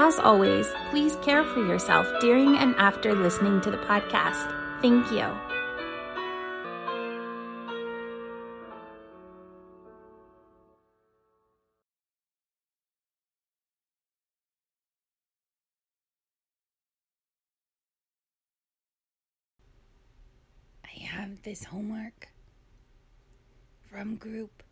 As 0.00 0.20
always, 0.20 0.68
please 0.90 1.16
care 1.22 1.42
for 1.42 1.58
yourself 1.66 2.06
during 2.20 2.56
and 2.56 2.72
after 2.76 3.16
listening 3.16 3.60
to 3.62 3.70
the 3.72 3.78
podcast. 3.78 4.46
Thank 4.80 5.10
you. 5.10 5.26
I 20.84 21.02
have 21.06 21.42
this 21.42 21.64
homework 21.64 22.28
from 23.90 24.14
group. 24.14 24.62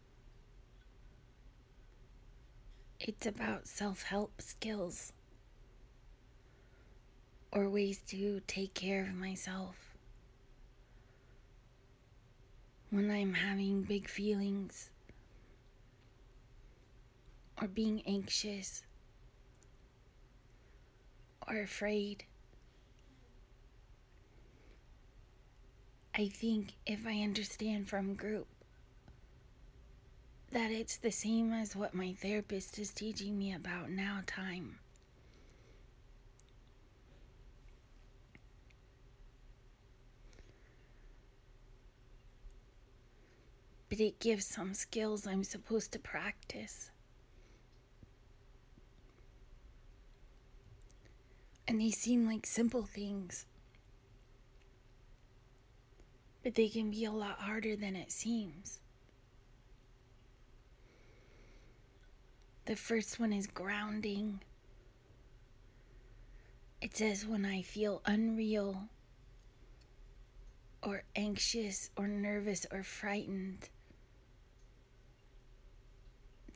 It's 3.01 3.27
about 3.27 3.67
self 3.67 4.05
help 4.05 4.41
skills 4.41 5.13
or 7.53 7.69
ways 7.69 8.01
to 8.09 8.41
take 8.47 8.75
care 8.75 9.03
of 9.03 9.15
myself 9.15 9.77
when 12.91 13.11
I'm 13.11 13.35
having 13.35 13.83
big 13.83 14.09
feelings 14.09 14.91
or 17.61 17.69
being 17.69 18.03
anxious 18.07 18.83
or 21.49 21.61
afraid. 21.61 22.25
I 26.15 26.29
think 26.29 26.73
if 26.87 27.07
I 27.07 27.21
understand 27.23 27.89
from 27.89 28.15
group 28.15 28.47
that 30.51 30.71
it's 30.71 30.97
the 30.97 31.11
same 31.11 31.53
as 31.53 31.77
what 31.77 31.95
my 31.95 32.15
therapist 32.15 32.79
is 32.79 32.91
teaching 32.91 33.37
me 33.37 33.53
about 33.53 33.91
now 33.91 34.21
time. 34.27 34.79
But 43.89 44.01
it 44.01 44.19
gives 44.19 44.47
some 44.47 44.75
skills 44.75 45.27
I'm 45.27 45.45
supposed 45.45 45.93
to 45.93 45.99
practice. 45.99 46.91
And 51.69 51.81
they 51.81 51.91
seem 51.91 52.27
like 52.27 52.47
simple 52.47 52.83
things. 52.83 53.47
But 56.43 56.55
they 56.55 56.69
can 56.69 56.91
be 56.91 57.05
a 57.05 57.13
lot 57.13 57.39
harder 57.41 57.77
than 57.77 57.97
it 57.97 58.13
seems. 58.13 58.81
The 62.67 62.77
first 62.77 63.21
one 63.21 63.33
is 63.33 63.47
grounding. 63.47 64.41
It 66.81 66.97
says, 66.97 67.25
when 67.25 67.45
I 67.45 67.63
feel 67.63 68.03
unreal 68.05 68.89
or 70.83 71.05
anxious 71.15 71.91
or 71.97 72.09
nervous 72.09 72.67
or 72.73 72.83
frightened, 72.83 73.69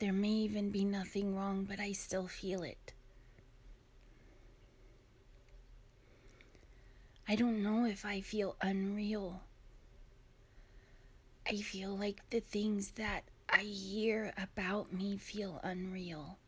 there 0.01 0.11
may 0.11 0.29
even 0.29 0.71
be 0.71 0.83
nothing 0.83 1.35
wrong, 1.35 1.63
but 1.63 1.79
I 1.79 1.91
still 1.91 2.25
feel 2.25 2.63
it. 2.63 2.91
I 7.27 7.35
don't 7.35 7.61
know 7.61 7.85
if 7.85 8.03
I 8.03 8.21
feel 8.21 8.55
unreal. 8.61 9.43
I 11.47 11.57
feel 11.57 11.95
like 11.95 12.27
the 12.31 12.39
things 12.39 12.93
that 12.95 13.25
I 13.47 13.59
hear 13.59 14.33
about 14.41 14.91
me 14.91 15.17
feel 15.17 15.59
unreal. 15.63 16.39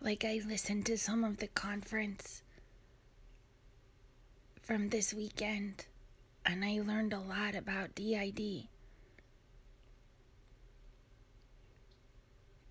Like 0.00 0.24
I 0.24 0.40
listened 0.46 0.86
to 0.86 0.96
some 0.96 1.24
of 1.24 1.38
the 1.38 1.48
conference 1.48 2.42
from 4.62 4.90
this 4.90 5.12
weekend 5.12 5.86
and 6.46 6.64
I 6.64 6.80
learned 6.80 7.12
a 7.12 7.18
lot 7.18 7.56
about 7.56 7.96
DID. 7.96 8.68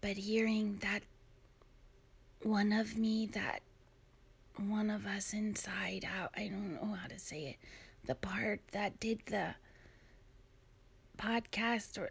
But 0.03 0.18
hearing 0.18 0.80
that 0.81 1.03
one 2.41 2.74
of 2.74 2.97
me, 2.97 3.25
that 3.28 3.62
one 4.58 4.90
of 4.90 5.06
us 5.06 5.31
inside 5.31 6.06
out, 6.06 6.31
I 6.36 6.50
don't 6.50 6.74
know 6.74 6.94
how 6.94 7.08
to 7.08 7.18
say 7.18 7.46
it, 7.46 7.56
the 8.06 8.13
part 8.13 8.59
that 8.74 9.00
did 9.00 9.22
the 9.28 9.56
podcast 11.18 11.97
or 11.97 12.09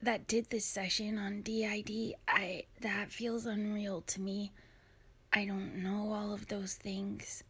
that 0.00 0.26
did 0.26 0.48
this 0.48 0.64
session 0.64 1.18
on 1.18 1.42
DID, 1.42 2.14
I 2.26 2.64
that 2.80 3.12
feels 3.12 3.44
unreal 3.44 4.00
to 4.06 4.22
me. 4.22 4.52
I 5.30 5.44
don't 5.44 5.82
know 5.82 6.14
all 6.14 6.32
of 6.32 6.48
those 6.48 6.72
things. 6.72 7.44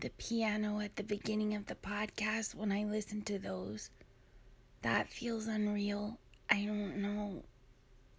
The 0.00 0.10
piano 0.10 0.78
at 0.78 0.94
the 0.94 1.02
beginning 1.02 1.54
of 1.54 1.66
the 1.66 1.74
podcast 1.74 2.54
when 2.54 2.70
I 2.70 2.84
listen 2.84 3.22
to 3.22 3.40
those, 3.40 3.90
that 4.82 5.08
feels 5.08 5.48
unreal. 5.48 6.20
I 6.50 6.64
don't 6.64 6.96
know 6.96 7.44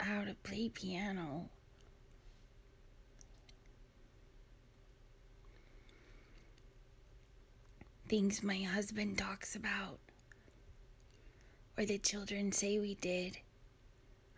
how 0.00 0.24
to 0.24 0.34
play 0.42 0.68
piano. 0.68 1.48
things 8.08 8.42
my 8.42 8.58
husband 8.58 9.18
talks 9.18 9.56
about 9.56 9.98
or 11.76 11.84
the 11.84 11.98
children 11.98 12.52
say 12.52 12.78
we 12.78 12.94
did. 12.94 13.38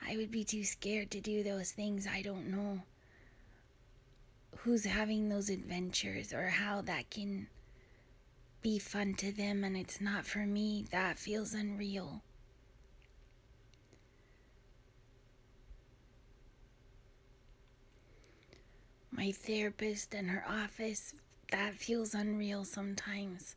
I 0.05 0.17
would 0.17 0.31
be 0.31 0.45
too 0.45 0.65
scared 0.65 1.11
to 1.13 1.21
do 1.21 1.43
those 1.43 1.71
things. 1.71 2.07
I 2.07 2.23
don't 2.23 2.51
know 2.51 2.83
who's 4.59 4.85
having 4.85 5.29
those 5.29 5.51
adventures 5.51 6.33
or 6.33 6.49
how 6.49 6.81
that 6.83 7.11
can 7.11 7.49
be 8.63 8.79
fun 8.79 9.15
to 9.15 9.31
them 9.31 9.63
and 9.63 9.77
it's 9.77 10.01
not 10.01 10.27
for 10.27 10.47
me. 10.47 10.87
That 10.91 11.19
feels 11.19 11.53
unreal. 11.55 12.23
My 19.19 19.33
therapist 19.33 20.15
and 20.15 20.31
her 20.31 20.45
office 20.49 21.13
that 21.51 21.75
feels 21.75 22.15
unreal 22.15 22.65
sometimes. 22.65 23.57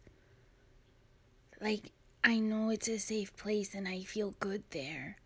Like, 1.61 1.91
I 2.23 2.39
know 2.39 2.71
it's 2.71 2.87
a 2.87 2.97
safe 2.97 3.37
place 3.37 3.75
and 3.75 3.87
I 3.87 4.01
feel 4.01 4.33
good 4.39 4.63
there. 4.71 5.17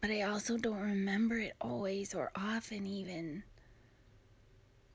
But 0.00 0.12
I 0.12 0.22
also 0.22 0.56
don't 0.56 0.78
remember 0.78 1.36
it 1.38 1.54
always 1.60 2.14
or 2.14 2.30
often, 2.36 2.86
even. 2.86 3.42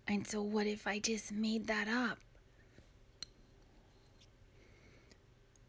And 0.08 0.26
so, 0.26 0.42
what 0.42 0.68
if 0.68 0.88
I 0.88 1.00
just 1.00 1.34
made 1.34 1.68
that 1.68 1.90
up? 1.90 2.20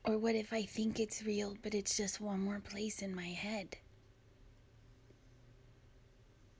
Or 0.05 0.17
what 0.17 0.37
if 0.37 0.53
I 0.53 0.62
think 0.62 1.01
it's 1.01 1.25
real, 1.25 1.57
but 1.61 1.75
it's 1.75 1.97
just 1.97 2.21
one 2.21 2.39
more 2.39 2.61
place 2.61 3.03
in 3.03 3.17
my 3.17 3.31
head? 3.31 3.79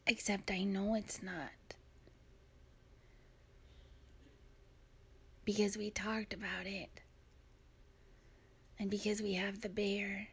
Except 0.09 0.51
I 0.51 0.65
know 0.65 0.95
it's 0.97 1.23
not. 1.23 1.51
Because 5.49 5.79
we 5.79 5.89
talked 5.89 6.35
about 6.35 6.67
it. 6.67 6.91
And 8.79 8.91
because 8.91 9.23
we 9.23 9.33
have 9.33 9.63
the 9.63 9.71
bear 9.71 10.29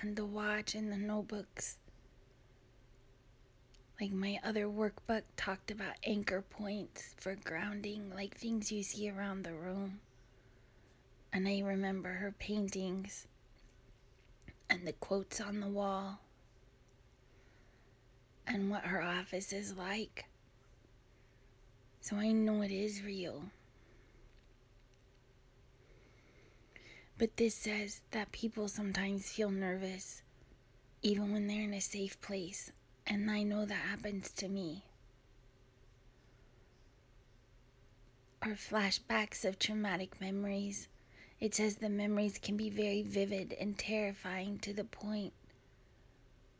and 0.00 0.14
the 0.14 0.24
watch 0.24 0.76
and 0.76 0.92
the 0.92 0.96
notebooks. 0.96 1.78
Like 4.00 4.12
my 4.12 4.38
other 4.44 4.66
workbook 4.66 5.22
talked 5.36 5.72
about 5.72 5.96
anchor 6.04 6.42
points 6.42 7.16
for 7.16 7.34
grounding, 7.34 8.12
like 8.14 8.36
things 8.36 8.70
you 8.70 8.84
see 8.84 9.10
around 9.10 9.42
the 9.42 9.52
room. 9.52 9.98
And 11.32 11.48
I 11.48 11.58
remember 11.58 12.10
her 12.10 12.30
paintings 12.30 13.26
and 14.70 14.86
the 14.86 14.92
quotes 14.92 15.40
on 15.40 15.58
the 15.58 15.66
wall 15.66 16.20
and 18.46 18.70
what 18.70 18.84
her 18.84 19.02
office 19.02 19.52
is 19.52 19.76
like. 19.76 20.26
So 22.00 22.14
I 22.14 22.30
know 22.30 22.62
it 22.62 22.70
is 22.70 23.02
real. 23.02 23.42
But 27.18 27.36
this 27.36 27.56
says 27.56 28.00
that 28.12 28.30
people 28.30 28.68
sometimes 28.68 29.32
feel 29.32 29.50
nervous 29.50 30.22
even 31.02 31.32
when 31.32 31.46
they're 31.46 31.62
in 31.62 31.74
a 31.74 31.80
safe 31.80 32.20
place, 32.20 32.72
and 33.06 33.30
I 33.30 33.42
know 33.42 33.64
that 33.64 33.74
happens 33.74 34.30
to 34.32 34.48
me. 34.48 34.84
Or 38.44 38.52
flashbacks 38.52 39.44
of 39.44 39.58
traumatic 39.58 40.20
memories. 40.20 40.88
It 41.40 41.54
says 41.54 41.76
the 41.76 41.88
memories 41.88 42.38
can 42.38 42.56
be 42.56 42.70
very 42.70 43.02
vivid 43.02 43.54
and 43.60 43.78
terrifying 43.78 44.58
to 44.60 44.72
the 44.72 44.84
point 44.84 45.32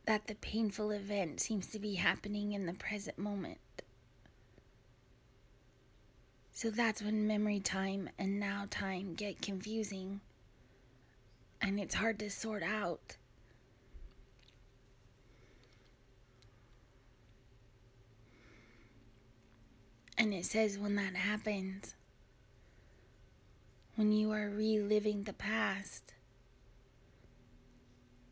that 0.05 0.27
the 0.27 0.35
painful 0.35 0.91
event 0.91 1.39
seems 1.39 1.67
to 1.67 1.79
be 1.79 1.95
happening 1.95 2.53
in 2.53 2.65
the 2.65 2.73
present 2.73 3.17
moment. 3.17 3.59
So 6.51 6.69
that's 6.69 7.01
when 7.01 7.27
memory 7.27 7.59
time 7.59 8.09
and 8.17 8.39
now 8.39 8.65
time 8.69 9.13
get 9.13 9.41
confusing 9.41 10.21
and 11.61 11.79
it's 11.79 11.95
hard 11.95 12.19
to 12.19 12.29
sort 12.29 12.63
out. 12.63 13.17
And 20.17 20.33
it 20.33 20.45
says 20.45 20.77
when 20.77 20.95
that 20.95 21.15
happens, 21.15 21.95
when 23.95 24.11
you 24.11 24.31
are 24.31 24.49
reliving 24.49 25.23
the 25.23 25.33
past, 25.33 26.13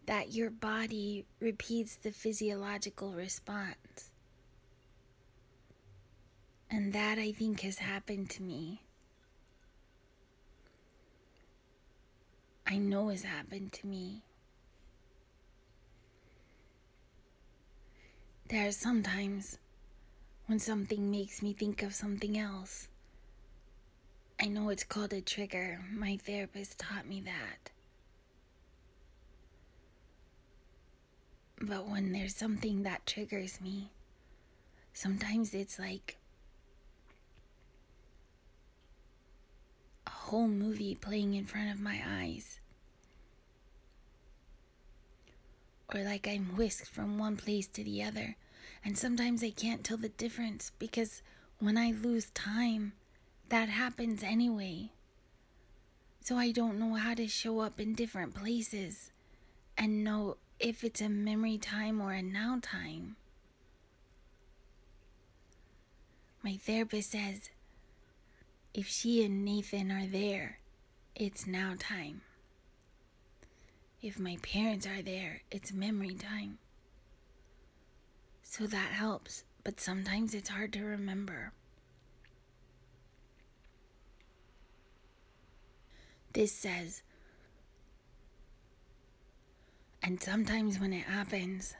that 0.06 0.33
your 0.33 0.50
body 0.50 1.25
repeats 1.39 1.95
the 1.95 2.12
physiological 2.12 3.12
response. 3.12 4.12
And 6.69 6.91
that 6.94 7.18
I 7.18 7.31
think 7.31 7.62
has 7.62 7.77
happened 7.80 8.30
to 8.31 8.44
me. 8.44 8.86
I 12.69 12.77
know 12.77 13.07
has 13.07 13.23
happened 13.23 13.71
to 13.73 13.87
me. 13.87 14.23
There 18.49 18.67
are 18.67 18.73
sometimes 18.73 19.57
when 20.47 20.59
something 20.59 21.09
makes 21.09 21.41
me 21.41 21.53
think 21.53 21.81
of 21.81 21.95
something 21.95 22.37
else. 22.37 22.89
I 24.39 24.47
know 24.47 24.69
it's 24.69 24.83
called 24.83 25.13
a 25.13 25.21
trigger. 25.21 25.79
My 25.91 26.17
therapist 26.17 26.77
taught 26.77 27.07
me 27.07 27.21
that. 27.21 27.71
But 31.61 31.87
when 31.87 32.11
there's 32.11 32.35
something 32.35 32.83
that 32.83 33.05
triggers 33.05 33.61
me, 33.61 33.91
sometimes 34.93 35.53
it's 35.53 35.79
like 35.79 36.17
whole 40.27 40.47
movie 40.47 40.94
playing 40.94 41.33
in 41.33 41.45
front 41.45 41.71
of 41.71 41.79
my 41.79 42.01
eyes. 42.06 42.59
Or 45.94 46.01
like 46.03 46.27
I'm 46.27 46.57
whisked 46.57 46.89
from 46.89 47.18
one 47.18 47.38
place 47.38 47.68
to 47.68 47.83
the 47.83 48.03
other, 48.03 48.35
and 48.83 48.97
sometimes 48.97 49.41
I 49.41 49.51
can't 49.51 49.85
tell 49.85 49.95
the 49.95 50.09
difference 50.09 50.74
because 50.79 51.21
when 51.59 51.77
I 51.77 51.91
lose 51.91 52.29
time, 52.31 52.91
that 53.47 53.69
happens 53.69 54.21
anyway. 54.21 54.91
So 56.21 56.35
I 56.35 56.51
don't 56.51 56.77
know 56.77 56.95
how 56.95 57.13
to 57.13 57.27
show 57.30 57.62
up 57.62 57.80
in 57.80 57.95
different 57.95 58.35
places 58.35 59.12
and 59.77 60.03
know 60.03 60.35
if 60.59 60.83
it's 60.83 61.00
a 61.00 61.07
memory 61.07 61.57
time 61.57 62.01
or 62.01 62.12
a 62.12 62.21
now 62.21 62.59
time. 62.62 63.15
My 66.44 66.57
therapist 66.57 67.12
says 67.12 67.50
if 68.77 68.88
she 68.88 69.25
and 69.25 69.44
Nathan 69.44 69.91
are 69.91 70.06
there, 70.06 70.59
it's 71.15 71.47
now 71.47 71.74
time. 71.79 72.21
If 74.03 74.19
my 74.19 74.38
parents 74.44 74.85
are 74.85 75.01
there, 75.01 75.41
it's 75.50 75.74
memory 75.74 76.13
time. 76.13 76.59
So 78.44 78.68
that 78.68 78.91
helps, 78.91 79.45
but 79.63 79.79
sometimes 79.79 80.35
it's 80.35 80.50
hard 80.50 80.74
to 80.74 80.83
remember. 80.83 81.53
This 86.33 86.51
says, 86.51 87.01
and 90.03 90.21
sometimes 90.21 90.80
when 90.80 90.94
it 90.94 91.06
happens, 91.06 91.73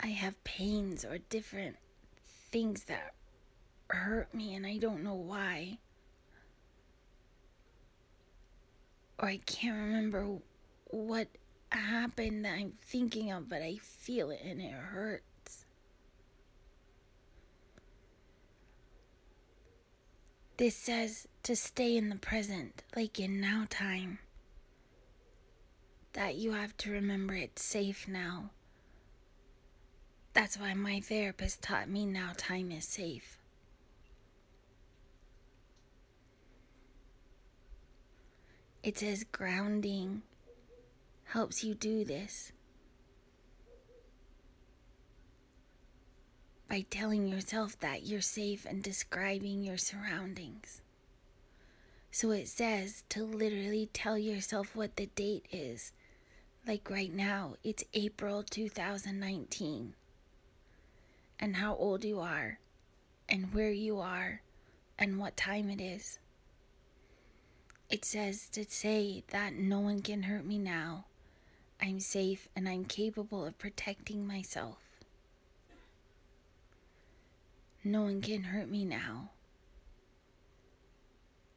I 0.00 0.08
have 0.08 0.42
pains 0.42 1.04
or 1.04 1.18
different 1.18 1.76
things 2.50 2.84
that 2.84 3.14
hurt 3.92 4.32
me 4.34 4.54
and 4.54 4.66
I 4.66 4.78
don't 4.78 5.02
know 5.02 5.14
why. 5.14 5.78
Or 9.18 9.28
I 9.28 9.38
can't 9.38 9.76
remember 9.76 10.38
what 10.86 11.28
happened 11.70 12.44
that 12.44 12.54
I'm 12.54 12.72
thinking 12.82 13.30
of, 13.30 13.48
but 13.48 13.62
I 13.62 13.76
feel 13.82 14.30
it 14.30 14.40
and 14.44 14.60
it 14.60 14.72
hurts. 14.72 15.64
This 20.56 20.76
says 20.76 21.26
to 21.44 21.56
stay 21.56 21.96
in 21.96 22.10
the 22.10 22.16
present, 22.16 22.82
like 22.94 23.18
in 23.18 23.40
now 23.40 23.66
time. 23.70 24.18
That 26.12 26.34
you 26.34 26.52
have 26.52 26.76
to 26.78 26.90
remember 26.90 27.34
it's 27.34 27.62
safe 27.62 28.06
now. 28.08 28.50
That's 30.32 30.58
why 30.58 30.74
my 30.74 31.00
therapist 31.00 31.62
taught 31.62 31.88
me 31.88 32.04
now 32.04 32.32
time 32.36 32.70
is 32.72 32.84
safe. 32.84 33.39
It 38.82 38.96
says 38.96 39.24
grounding 39.30 40.22
helps 41.24 41.62
you 41.62 41.74
do 41.74 42.04
this 42.04 42.52
by 46.68 46.86
telling 46.88 47.26
yourself 47.26 47.78
that 47.80 48.06
you're 48.06 48.22
safe 48.22 48.64
and 48.64 48.82
describing 48.82 49.62
your 49.62 49.76
surroundings. 49.76 50.80
So 52.10 52.30
it 52.30 52.48
says 52.48 53.04
to 53.10 53.24
literally 53.24 53.90
tell 53.92 54.16
yourself 54.16 54.74
what 54.74 54.96
the 54.96 55.06
date 55.06 55.46
is. 55.52 55.92
Like 56.66 56.88
right 56.88 57.12
now, 57.12 57.56
it's 57.62 57.84
April 57.92 58.42
2019. 58.42 59.94
And 61.38 61.56
how 61.56 61.74
old 61.74 62.04
you 62.04 62.20
are, 62.20 62.58
and 63.28 63.52
where 63.54 63.70
you 63.70 63.98
are, 63.98 64.42
and 64.98 65.18
what 65.18 65.36
time 65.36 65.70
it 65.70 65.80
is. 65.80 66.18
It 67.90 68.04
says 68.04 68.48
to 68.50 68.64
say 68.64 69.24
that 69.30 69.54
no 69.54 69.80
one 69.80 70.00
can 70.00 70.22
hurt 70.22 70.44
me 70.44 70.58
now. 70.58 71.06
I'm 71.82 71.98
safe 71.98 72.48
and 72.54 72.68
I'm 72.68 72.84
capable 72.84 73.44
of 73.44 73.58
protecting 73.58 74.28
myself. 74.28 74.78
No 77.82 78.02
one 78.02 78.20
can 78.20 78.44
hurt 78.44 78.68
me 78.68 78.84
now. 78.84 79.30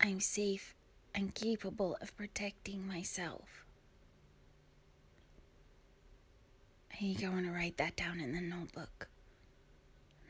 I'm 0.02 0.20
safe 0.20 0.74
and 1.14 1.36
capable 1.36 1.98
of 2.02 2.18
protecting 2.18 2.88
myself. 2.88 3.66
I 6.92 6.96
think 6.96 7.24
I 7.24 7.30
want 7.30 7.46
to 7.46 7.52
write 7.52 7.78
that 7.78 7.96
down 7.96 8.20
in 8.20 8.34
the 8.34 8.42
notebook. 8.42 9.08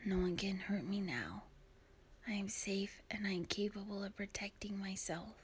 No 0.04 0.18
one 0.18 0.36
can 0.36 0.58
hurt 0.58 0.84
me 0.84 1.00
now. 1.00 1.44
I 2.28 2.32
am 2.32 2.50
safe 2.50 3.00
and 3.10 3.26
I 3.26 3.30
am 3.30 3.46
capable 3.46 4.04
of 4.04 4.16
protecting 4.16 4.78
myself. 4.78 5.43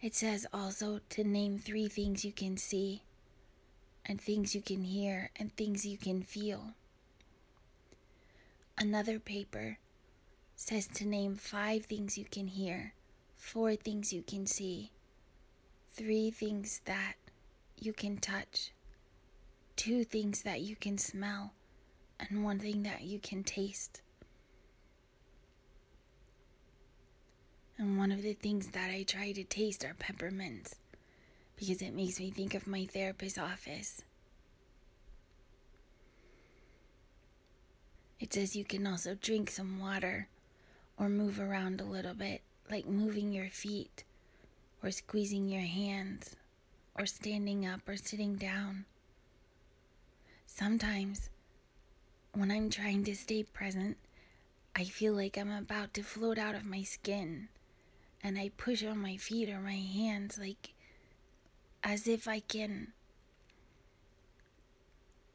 It 0.00 0.14
says 0.14 0.46
also 0.52 1.00
to 1.10 1.24
name 1.24 1.58
three 1.58 1.88
things 1.88 2.24
you 2.24 2.32
can 2.32 2.56
see, 2.56 3.02
and 4.04 4.20
things 4.20 4.54
you 4.54 4.60
can 4.60 4.84
hear, 4.84 5.30
and 5.36 5.54
things 5.56 5.86
you 5.86 5.98
can 5.98 6.22
feel. 6.22 6.74
Another 8.78 9.18
paper 9.18 9.78
says 10.54 10.86
to 10.86 11.06
name 11.06 11.34
five 11.34 11.86
things 11.86 12.18
you 12.18 12.24
can 12.24 12.48
hear, 12.48 12.92
four 13.36 13.74
things 13.74 14.12
you 14.12 14.22
can 14.22 14.46
see, 14.46 14.92
three 15.92 16.30
things 16.30 16.82
that 16.84 17.14
you 17.78 17.92
can 17.92 18.18
touch, 18.18 18.72
two 19.76 20.04
things 20.04 20.42
that 20.42 20.60
you 20.60 20.76
can 20.76 20.98
smell, 20.98 21.52
and 22.20 22.44
one 22.44 22.58
thing 22.58 22.82
that 22.82 23.02
you 23.02 23.18
can 23.18 23.42
taste. 23.42 24.02
And 27.78 27.98
one 27.98 28.10
of 28.10 28.22
the 28.22 28.32
things 28.32 28.68
that 28.68 28.90
I 28.90 29.02
try 29.02 29.32
to 29.32 29.44
taste 29.44 29.84
are 29.84 29.94
peppermints 29.98 30.76
because 31.56 31.82
it 31.82 31.94
makes 31.94 32.18
me 32.18 32.30
think 32.30 32.54
of 32.54 32.66
my 32.66 32.86
therapist's 32.86 33.38
office. 33.38 34.02
It 38.18 38.32
says 38.32 38.56
you 38.56 38.64
can 38.64 38.86
also 38.86 39.14
drink 39.14 39.50
some 39.50 39.78
water 39.78 40.28
or 40.98 41.10
move 41.10 41.38
around 41.38 41.80
a 41.80 41.84
little 41.84 42.14
bit, 42.14 42.40
like 42.70 42.86
moving 42.86 43.32
your 43.32 43.50
feet 43.50 44.04
or 44.82 44.90
squeezing 44.90 45.48
your 45.48 45.62
hands 45.62 46.34
or 46.94 47.04
standing 47.04 47.66
up 47.66 47.86
or 47.86 47.98
sitting 47.98 48.36
down. 48.36 48.86
Sometimes, 50.46 51.28
when 52.32 52.50
I'm 52.50 52.70
trying 52.70 53.04
to 53.04 53.14
stay 53.14 53.42
present, 53.42 53.98
I 54.74 54.84
feel 54.84 55.12
like 55.12 55.36
I'm 55.36 55.52
about 55.52 55.92
to 55.94 56.02
float 56.02 56.38
out 56.38 56.54
of 56.54 56.64
my 56.64 56.82
skin 56.82 57.48
and 58.26 58.36
I 58.36 58.50
push 58.56 58.84
on 58.84 58.98
my 58.98 59.16
feet 59.16 59.48
or 59.48 59.60
my 59.60 59.76
hands 59.76 60.36
like 60.36 60.74
as 61.84 62.08
if 62.08 62.26
I 62.26 62.40
can 62.40 62.88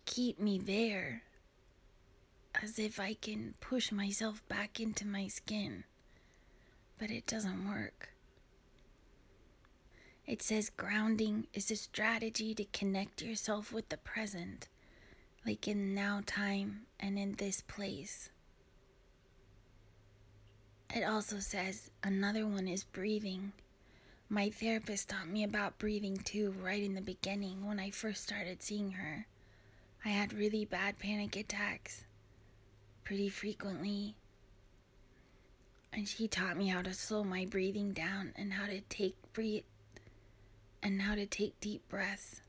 keep 0.03 0.37
me 0.37 0.57
there, 0.57 1.23
as 2.61 2.77
if 2.77 2.99
I 2.99 3.13
can 3.13 3.53
push 3.61 3.93
myself 3.93 4.45
back 4.49 4.81
into 4.81 5.07
my 5.07 5.29
skin, 5.29 5.85
but 6.99 7.09
it 7.09 7.25
doesn't 7.25 7.65
work. 7.65 8.09
It 10.27 10.41
says 10.41 10.69
grounding 10.69 11.47
is 11.53 11.71
a 11.71 11.77
strategy 11.77 12.53
to 12.55 12.65
connect 12.73 13.21
yourself 13.21 13.71
with 13.71 13.87
the 13.87 13.95
present, 13.95 14.67
like 15.45 15.65
in 15.65 15.95
now 15.95 16.23
time 16.25 16.81
and 16.99 17.17
in 17.17 17.35
this 17.35 17.61
place. 17.61 18.31
It 20.93 21.03
also 21.03 21.39
says 21.39 21.89
another 22.03 22.45
one 22.45 22.67
is 22.67 22.83
breathing. 22.83 23.53
My 24.27 24.49
therapist 24.49 25.07
taught 25.07 25.29
me 25.29 25.43
about 25.43 25.79
breathing 25.79 26.17
too, 26.17 26.53
right 26.61 26.83
in 26.83 26.95
the 26.95 27.01
beginning 27.01 27.65
when 27.65 27.79
I 27.79 27.91
first 27.91 28.23
started 28.23 28.61
seeing 28.61 28.91
her. 28.91 29.25
I 30.03 30.09
had 30.09 30.33
really 30.33 30.65
bad 30.65 30.99
panic 30.99 31.37
attacks 31.37 32.03
pretty 33.05 33.29
frequently. 33.29 34.15
And 35.93 36.07
she 36.07 36.27
taught 36.27 36.57
me 36.57 36.67
how 36.67 36.81
to 36.81 36.93
slow 36.93 37.23
my 37.23 37.45
breathing 37.45 37.93
down 37.93 38.33
and 38.35 38.53
how 38.53 38.65
to 38.65 38.81
take 38.81 39.15
breathe 39.33 39.63
and 40.83 41.01
how 41.01 41.15
to 41.15 41.25
take 41.25 41.59
deep 41.61 41.87
breaths 41.87 42.41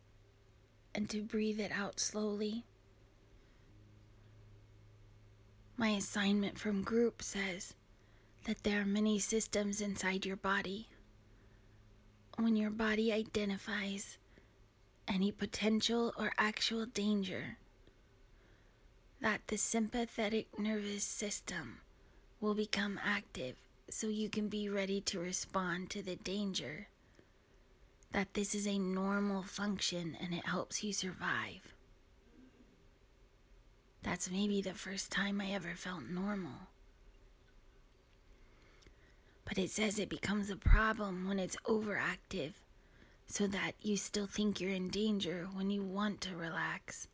and 0.94 1.08
to 1.11 1.22
breathe 1.22 1.61
it 1.61 1.70
out 1.72 2.00
slowly. 2.00 2.64
My 5.76 5.90
assignment 5.90 6.58
from 6.58 6.82
group 6.82 7.22
says 7.22 7.75
that 8.44 8.64
there 8.64 8.80
are 8.80 8.87
many 8.87 9.18
systems 9.18 9.80
inside 9.80 10.26
your 10.26 10.37
body. 10.37 10.88
When 12.37 12.56
your 12.56 12.70
body 12.70 13.12
identifies 13.12 14.18
any 15.06 15.30
potential 15.30 16.12
or 16.18 16.32
actual 16.38 16.87
danger, 16.87 17.58
that 19.20 19.42
the 19.46 19.56
sympathetic 19.56 20.58
nervous 20.58 21.04
system 21.04 21.78
will 22.40 22.54
become 22.54 22.99
active 23.04 23.56
so 23.88 24.08
you 24.08 24.28
can 24.28 24.49
be 24.49 24.68
ready 24.68 25.00
to 25.00 25.20
respond 25.20 25.90
to 25.90 26.02
the 26.02 26.16
danger. 26.16 26.88
That 28.12 28.34
this 28.34 28.54
is 28.54 28.66
a 28.66 28.78
normal 28.78 29.42
function 29.42 30.16
and 30.20 30.34
it 30.34 30.46
helps 30.46 30.82
you 30.82 30.92
survive. 30.92 31.75
That's 34.02 34.30
maybe 34.30 34.61
the 34.61 34.75
first 34.75 35.12
time 35.12 35.40
I 35.40 35.52
ever 35.52 35.75
felt 35.76 36.02
normal. 36.11 36.68
But 39.44 39.58
it 39.58 39.70
says 39.70 39.99
it 39.99 40.08
becomes 40.08 40.50
a 40.50 40.56
problem 40.56 41.28
when 41.28 41.38
it's 41.38 41.56
overactive, 41.66 42.52
so 43.26 43.46
that 43.46 43.72
you 43.80 43.96
still 43.96 44.26
think 44.26 44.61
you're 44.61 44.70
in 44.70 44.88
danger 44.88 45.49
when 45.52 45.70
you 45.70 45.82
want 45.82 46.20
to 46.22 46.37
relax 46.37 47.08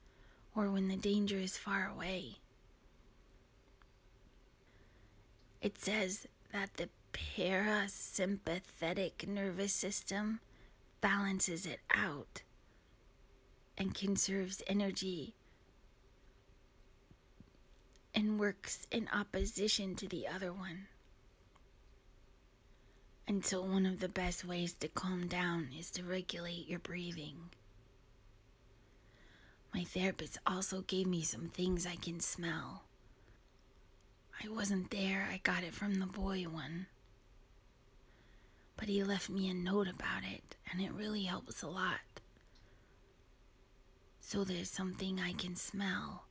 or 0.55 0.71
when 0.71 0.89
the 0.89 0.97
danger 0.97 1.37
is 1.37 1.57
far 1.57 1.89
away. 1.89 2.39
It 5.61 5.79
says 5.79 6.27
that 6.53 6.75
the 6.75 6.89
parasympathetic 7.13 9.27
nervous 9.27 9.73
system 9.73 10.41
balances 11.01 11.67
it 11.67 11.81
out 11.95 12.43
and 13.77 13.95
conserves 13.95 14.63
energy 14.67 15.35
and 18.15 18.41
works 18.41 18.87
in 18.91 19.09
opposition 19.13 19.95
to 19.97 20.09
the 20.09 20.27
other 20.27 20.51
one. 20.53 20.87
So, 23.43 23.63
one 23.63 23.87
of 23.87 24.01
the 24.01 24.09
best 24.09 24.45
ways 24.45 24.73
to 24.75 24.89
calm 24.89 25.27
down 25.27 25.69
is 25.79 25.91
to 25.93 26.03
regulate 26.03 26.67
your 26.69 26.79
breathing. 26.79 27.51
My 29.73 29.85
therapist 29.85 30.39
also 30.47 30.81
gave 30.81 31.07
me 31.07 31.23
some 31.23 31.49
things 31.49 31.87
I 31.87 31.97
can 31.97 32.21
smell. 32.21 32.85
I 34.43 34.49
wasn't 34.49 34.91
there, 34.91 35.29
I 35.31 35.41
got 35.43 35.63
it 35.63 35.73
from 35.73 35.95
the 35.95 36.07
boy 36.07 36.43
one. 36.45 36.87
But 38.77 38.89
he 38.89 39.05
left 39.05 39.31
me 39.31 39.49
a 39.49 39.55
note 39.55 39.89
about 39.89 40.25
it, 40.25 40.57
and 40.71 40.81
it 40.81 40.93
really 40.93 41.25
helps 41.25 41.63
a 41.63 41.69
lot. 41.69 42.21
So 44.21 44.43
there's 44.45 44.71
something 44.71 45.21
I 45.21 45.33
can 45.33 45.55
smell 45.55 46.25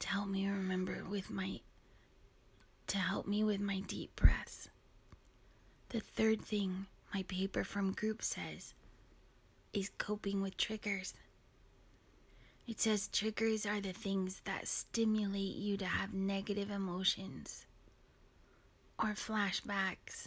to 0.00 0.08
help 0.08 0.28
me 0.28 0.46
remember 0.48 1.04
with 1.08 1.30
my 1.30 1.60
to 2.88 2.98
help 2.98 3.26
me 3.26 3.42
with 3.42 3.60
my 3.60 3.80
deep 3.80 4.14
breaths. 4.14 4.68
The 5.94 6.00
third 6.00 6.42
thing 6.42 6.86
my 7.14 7.22
paper 7.22 7.62
from 7.62 7.92
group 7.92 8.20
says 8.20 8.74
is 9.72 9.92
coping 9.96 10.42
with 10.42 10.56
triggers. 10.56 11.14
It 12.66 12.80
says 12.80 13.06
triggers 13.06 13.64
are 13.64 13.80
the 13.80 13.92
things 13.92 14.42
that 14.44 14.66
stimulate 14.66 15.54
you 15.54 15.76
to 15.76 15.84
have 15.84 16.12
negative 16.12 16.68
emotions 16.68 17.66
or 18.98 19.10
flashbacks 19.10 20.26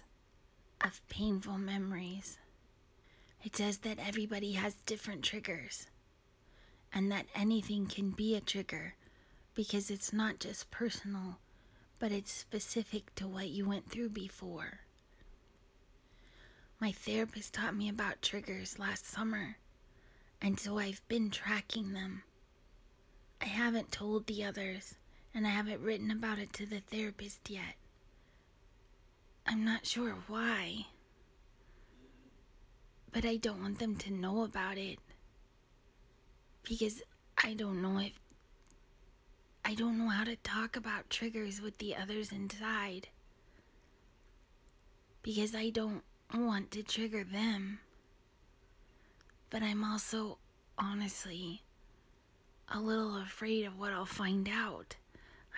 of 0.80 1.06
painful 1.10 1.58
memories. 1.58 2.38
It 3.44 3.58
says 3.58 3.80
that 3.80 4.00
everybody 4.00 4.54
has 4.54 4.76
different 4.86 5.22
triggers 5.22 5.88
and 6.94 7.12
that 7.12 7.26
anything 7.36 7.88
can 7.88 8.12
be 8.12 8.38
a 8.38 8.40
trigger 8.40 8.96
because 9.54 9.92
it's 9.92 10.14
not 10.14 10.40
just 10.40 10.72
personal, 10.72 11.40
but 12.00 12.14
it's 12.14 12.32
specific 12.32 13.14
to 13.16 13.28
what 13.28 13.50
you 13.50 13.68
went 13.68 13.92
through 13.92 14.12
before. 14.12 14.87
My 16.80 16.92
therapist 16.92 17.54
taught 17.54 17.76
me 17.76 17.90
about 17.90 18.22
triggers 18.22 18.78
last 18.78 19.08
summer, 19.08 19.58
and 20.40 20.60
so 20.60 20.78
I've 20.78 21.02
been 21.08 21.32
tracking 21.32 21.94
them. 21.94 22.22
I 23.42 23.46
haven't 23.46 23.92
told 23.92 24.28
the 24.28 24.44
others, 24.44 24.94
and 25.34 25.48
I 25.48 25.50
haven't 25.50 25.82
written 25.82 26.12
about 26.12 26.38
it 26.38 26.54
to 26.54 26.68
the 26.68 26.80
therapist 26.80 27.50
yet. 27.50 27.76
I'm 29.48 29.66
not 29.66 29.88
sure 29.88 30.18
why, 30.28 30.86
but 33.12 33.26
I 33.26 33.38
don't 33.38 33.62
want 33.62 33.80
them 33.80 33.96
to 33.96 34.14
know 34.14 34.44
about 34.44 34.78
it 34.78 35.00
because 36.62 37.02
I 37.44 37.56
don't 37.56 37.82
know 37.82 37.98
if 38.00 38.12
I 39.66 39.74
don't 39.74 39.98
know 39.98 40.10
how 40.10 40.26
to 40.26 40.36
talk 40.38 40.76
about 40.76 41.10
triggers 41.10 41.60
with 41.60 41.80
the 41.80 41.96
others 41.96 42.32
inside 42.32 43.08
because 45.24 45.56
I 45.56 45.72
don't 45.72 46.04
want 46.34 46.72
to 46.72 46.84
trigger 46.84 47.24
them. 47.24 47.80
But 49.50 49.64
I'm 49.64 49.84
also, 49.84 50.40
honestly, 50.78 51.64
a 52.70 52.80
little 52.80 53.18
afraid 53.18 53.66
of 53.66 53.80
what 53.80 53.94
I'll 53.94 54.06
find 54.06 54.50
out. 54.50 54.98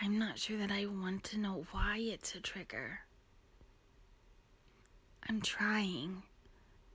I'm 0.02 0.20
not 0.20 0.38
sure 0.38 0.58
that 0.58 0.72
I 0.72 0.86
want 0.86 1.24
to 1.26 1.40
know 1.40 1.66
why 1.72 1.98
it's 1.98 2.36
a 2.36 2.40
trigger. 2.40 3.02
I'm 5.28 5.42
trying, 5.42 6.24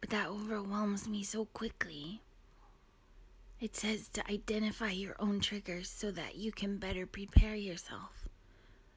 but 0.00 0.10
that 0.10 0.28
overwhelms 0.28 1.08
me 1.08 1.22
so 1.22 1.46
quickly. 1.46 2.22
It 3.60 3.76
says 3.76 4.08
to 4.10 4.30
identify 4.30 4.90
your 4.90 5.16
own 5.18 5.40
triggers 5.40 5.90
so 5.90 6.10
that 6.12 6.36
you 6.36 6.52
can 6.52 6.78
better 6.78 7.06
prepare 7.06 7.54
yourself 7.54 8.28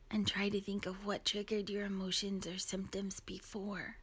and 0.09 0.25
try 0.25 0.49
to 0.49 0.61
think 0.61 0.85
of 0.85 1.05
what 1.05 1.25
triggered 1.25 1.69
your 1.69 1.85
emotions 1.85 2.47
or 2.47 2.57
symptoms 2.57 3.19
before. 3.19 3.97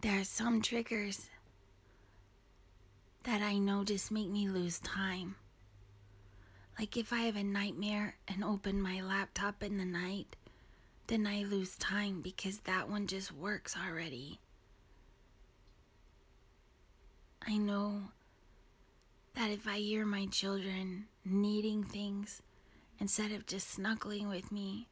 There 0.00 0.20
are 0.20 0.24
some 0.24 0.62
triggers 0.62 1.28
that 3.24 3.42
I 3.42 3.58
know 3.58 3.82
just 3.82 4.12
make 4.12 4.28
me 4.28 4.48
lose 4.48 4.78
time. 4.78 5.34
Like 6.78 6.96
if 6.96 7.12
I 7.12 7.22
have 7.22 7.34
a 7.34 7.42
nightmare 7.42 8.14
and 8.28 8.44
open 8.44 8.80
my 8.80 9.00
laptop 9.00 9.60
in 9.60 9.76
the 9.76 9.84
night, 9.84 10.36
then 11.08 11.26
I 11.26 11.42
lose 11.42 11.76
time 11.76 12.20
because 12.20 12.60
that 12.60 12.88
one 12.88 13.08
just 13.08 13.32
works 13.32 13.76
already. 13.76 14.38
I 17.44 17.56
know 17.56 18.02
that 19.34 19.50
if 19.50 19.66
I 19.66 19.78
hear 19.78 20.06
my 20.06 20.26
children 20.26 21.06
needing 21.24 21.82
things 21.82 22.40
instead 23.00 23.32
of 23.32 23.46
just 23.46 23.68
snuggling 23.68 24.28
with 24.28 24.52
me 24.52 24.86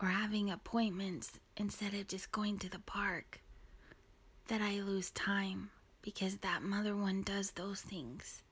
or 0.00 0.08
having 0.08 0.50
appointments 0.50 1.40
instead 1.58 1.92
of 1.92 2.08
just 2.08 2.32
going 2.32 2.58
to 2.60 2.70
the 2.70 2.78
park, 2.78 3.42
that 4.48 4.60
I 4.60 4.80
lose 4.80 5.10
time 5.10 5.70
because 6.02 6.38
that 6.38 6.62
mother 6.62 6.96
one 6.96 7.22
does 7.22 7.52
those 7.52 7.80
things. 7.80 8.42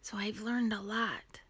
So 0.00 0.16
I've 0.16 0.40
learned 0.40 0.72
a 0.72 0.80
lot. 0.80 1.40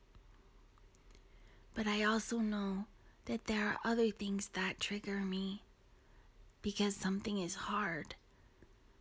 But 1.75 1.87
I 1.87 2.05
also 2.05 2.39
know 2.39 2.85
that 3.25 3.47
there 3.47 3.67
are 3.67 3.79
other 3.85 4.11
things 4.11 4.49
that 4.49 4.81
trigger 4.81 5.21
me 5.21 5.62
because 6.61 6.95
something 6.95 7.39
is 7.39 7.55
hard. 7.55 8.15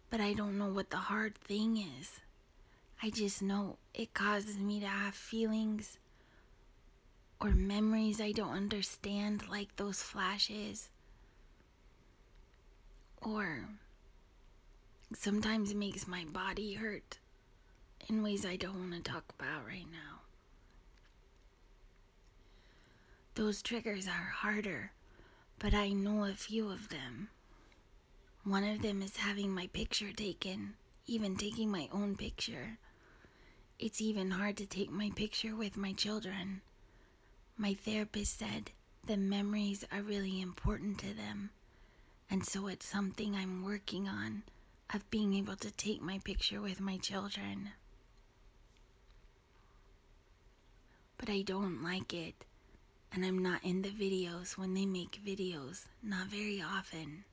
But 0.10 0.22
I 0.22 0.34
don't 0.34 0.58
know 0.58 0.70
what 0.70 0.90
the 0.90 0.98
hard 0.98 1.36
thing 1.36 1.78
is. 1.78 2.22
I 3.04 3.10
just 3.10 3.42
know 3.42 3.78
it 3.94 4.14
causes 4.14 4.58
me 4.58 4.80
to 4.80 4.88
have 4.88 5.16
feelings 5.16 5.98
or 7.42 7.50
memories 7.50 8.22
I 8.22 8.32
don't 8.32 8.56
understand, 8.56 9.50
like 9.50 9.76
those 9.76 10.02
flashes 10.02 10.90
or 13.22 13.68
sometimes 15.14 15.72
it 15.72 15.78
makes 15.78 16.08
my 16.08 16.26
body 16.26 16.74
hurt 16.74 17.18
in 18.08 18.24
ways 18.24 18.46
I 18.46 18.56
don't 18.56 18.80
want 18.80 18.94
to 18.94 19.12
talk 19.12 19.34
about 19.38 19.66
right 19.66 19.88
now. 19.92 20.22
Those 23.36 23.62
triggers 23.62 24.08
are 24.08 24.34
harder, 24.36 24.92
but 25.60 25.74
I 25.74 25.90
know 25.90 26.26
a 26.26 26.34
few 26.34 26.70
of 26.70 26.90
them. 26.90 27.30
One 28.44 28.64
of 28.64 28.82
them 28.82 29.02
is 29.02 29.18
having 29.18 29.52
my 29.52 29.68
picture 29.68 30.12
taken, 30.12 30.74
even 31.08 31.36
taking 31.36 31.70
my 31.70 31.88
own 31.94 32.16
picture. 32.16 32.78
It's 33.80 34.02
even 34.02 34.32
hard 34.32 34.58
to 34.58 34.66
take 34.66 34.92
my 34.92 35.12
picture 35.16 35.56
with 35.56 35.78
my 35.78 35.94
children. 35.94 36.62
My 37.58 37.74
therapist 37.74 38.40
said 38.40 38.72
the 39.06 39.18
memories 39.18 39.86
are 39.92 40.02
really 40.02 40.42
important 40.42 41.00
to 41.00 41.14
them, 41.14 41.52
and 42.30 42.46
so 42.46 42.68
it's 42.68 42.86
something 42.86 43.36
I'm 43.36 43.64
working 43.64 44.08
on 44.08 44.44
of 44.94 45.10
being 45.10 45.34
able 45.34 45.56
to 45.56 45.72
take 45.72 46.02
my 46.02 46.20
picture 46.24 46.62
with 46.62 46.82
my 46.82 46.98
children. 46.98 47.70
But 51.18 51.30
I 51.30 51.44
don't 51.44 51.84
like 51.84 52.14
it, 52.14 52.46
and 53.14 53.24
I'm 53.24 53.40
not 53.40 53.64
in 53.64 53.84
the 53.84 53.90
videos 53.90 54.58
when 54.58 54.74
they 54.74 54.86
make 54.86 55.20
videos, 55.26 55.86
not 56.04 56.28
very 56.28 56.62
often. 56.62 57.24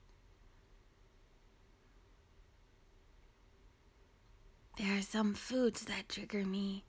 There 4.79 4.97
are 4.97 5.03
some 5.03 5.35
foods 5.35 5.87
that 5.87 6.09
trigger 6.09 6.45
me, 6.45 6.85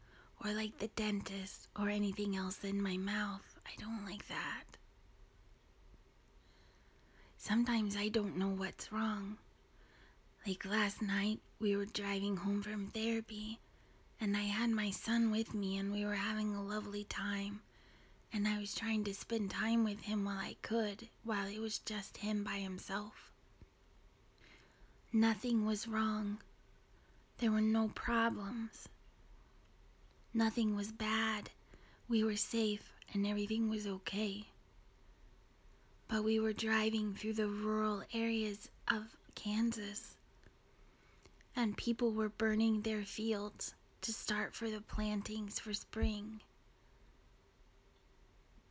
or 0.46 0.52
like 0.52 0.78
the 0.78 0.90
dentist, 0.90 1.68
or 1.80 1.90
anything 1.90 2.36
else 2.36 2.64
in 2.64 2.84
my 2.84 2.98
mouth. 2.98 3.60
I 3.66 3.72
don't 3.82 4.06
like 4.06 4.28
that. 4.28 4.66
Sometimes 7.38 7.96
I 7.98 8.10
don't 8.10 8.38
know 8.38 8.50
what's 8.50 8.92
wrong. 8.92 9.38
Like 10.48 10.66
last 10.66 11.02
night, 11.02 11.40
we 11.60 11.76
were 11.76 11.86
driving 11.86 12.38
home 12.38 12.62
from 12.62 12.88
therapy, 12.88 13.60
and 14.20 14.36
I 14.36 14.44
had 14.44 14.70
my 14.70 14.90
son 14.90 15.32
with 15.32 15.54
me, 15.54 15.78
and 15.78 15.92
we 15.92 16.06
were 16.06 16.16
having 16.16 16.56
a 16.56 16.64
lovely 16.64 17.04
time. 17.04 17.62
And 18.32 18.48
I 18.48 18.60
was 18.60 18.76
trying 18.76 19.04
to 19.06 19.14
spend 19.14 19.52
time 19.52 19.84
with 19.84 20.02
him 20.02 20.24
while 20.24 20.38
I 20.38 20.56
could, 20.62 21.10
while 21.24 21.48
it 21.48 21.60
was 21.60 21.80
just 21.80 22.18
him 22.18 22.44
by 22.44 22.58
himself. 22.58 23.32
Nothing 25.12 25.66
was 25.66 25.88
wrong. 25.88 26.38
There 27.40 27.52
were 27.52 27.62
no 27.62 27.90
problems. 27.96 28.88
Nothing 30.34 30.76
was 30.76 30.92
bad. 30.92 31.50
We 32.08 32.24
were 32.24 32.36
safe 32.36 32.94
and 33.14 33.26
everything 33.26 33.70
was 33.70 33.88
okay. 33.88 34.46
But 36.08 36.24
we 36.24 36.40
were 36.40 36.54
driving 36.54 37.16
through 37.16 37.34
the 37.34 37.48
rural 37.48 38.04
areas 38.14 38.70
of 38.88 39.16
Kansas, 39.34 40.16
and 41.56 41.78
people 41.78 42.12
were 42.12 42.30
burning 42.30 42.82
their 42.82 43.04
fields 43.04 43.74
to 44.02 44.14
start 44.14 44.56
for 44.56 44.70
the 44.70 44.82
plantings 44.82 45.60
for 45.60 45.74
spring. 45.74 46.42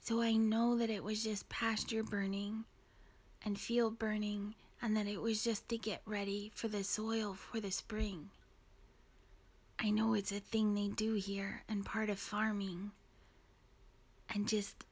So 0.00 0.22
I 0.22 0.32
know 0.36 0.78
that 0.78 0.90
it 0.90 1.04
was 1.04 1.22
just 1.22 1.48
pasture 1.48 2.02
burning 2.02 2.64
and 3.44 3.58
field 3.58 3.98
burning, 3.98 4.54
and 4.80 4.96
that 4.96 5.06
it 5.06 5.20
was 5.20 5.44
just 5.44 5.68
to 5.68 5.78
get 5.78 6.02
ready 6.06 6.50
for 6.54 6.68
the 6.68 6.82
soil 6.82 7.34
for 7.34 7.60
the 7.60 7.70
spring. 7.70 8.30
I 9.78 9.90
know 9.90 10.14
it's 10.14 10.32
a 10.32 10.40
thing 10.40 10.74
they 10.74 10.88
do 10.88 11.14
here 11.14 11.62
and 11.68 11.84
part 11.84 12.10
of 12.10 12.18
farming 12.18 12.92
and 14.32 14.48
just 14.48 14.84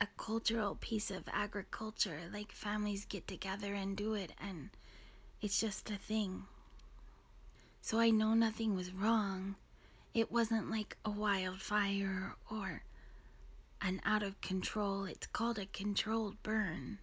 a 0.00 0.08
cultural 0.16 0.76
piece 0.80 1.10
of 1.10 1.28
agriculture. 1.32 2.20
Like 2.32 2.50
families 2.52 3.04
get 3.04 3.28
together 3.28 3.74
and 3.74 3.96
do 3.96 4.14
it, 4.14 4.32
and 4.40 4.70
it's 5.40 5.60
just 5.60 5.90
a 5.90 5.96
thing. 5.96 6.44
So 7.84 7.98
I 7.98 8.10
know 8.10 8.34
nothing 8.34 8.76
was 8.76 8.94
wrong. 8.94 9.56
It 10.14 10.30
wasn't 10.30 10.70
like 10.70 10.96
a 11.04 11.10
wildfire 11.10 12.36
or 12.48 12.84
an 13.82 14.00
out 14.04 14.22
of 14.22 14.40
control. 14.40 15.04
It's 15.04 15.26
called 15.26 15.58
a 15.58 15.66
controlled 15.66 16.40
burn. 16.44 16.98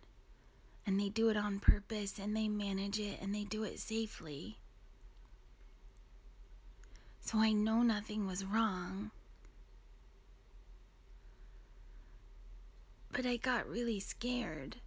And 0.88 0.98
they 0.98 1.10
do 1.10 1.28
it 1.28 1.36
on 1.36 1.60
purpose 1.60 2.18
and 2.18 2.36
they 2.36 2.48
manage 2.48 2.98
it 2.98 3.20
and 3.22 3.36
they 3.36 3.44
do 3.44 3.63
it 3.63 3.78
safely. 3.78 4.58
So 7.20 7.39
I 7.39 7.52
know 7.52 7.84
nothing 7.84 8.26
was 8.26 8.46
wrong. 8.46 9.12
But 13.12 13.26
I 13.26 13.36
got 13.36 13.70
really 13.70 14.00
scared. 14.00 14.78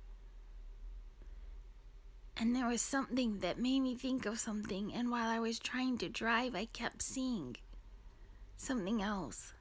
And 2.36 2.56
there 2.56 2.66
was 2.66 2.82
something 2.82 3.38
that 3.40 3.58
made 3.58 3.80
me 3.80 3.94
think 3.94 4.26
of 4.26 4.38
something, 4.38 4.92
and 4.92 5.10
while 5.10 5.28
I 5.28 5.38
was 5.38 5.58
trying 5.58 5.98
to 5.98 6.08
drive, 6.08 6.54
I 6.54 6.64
kept 6.64 7.02
seeing 7.02 7.56
something 8.56 9.02
else. 9.02 9.52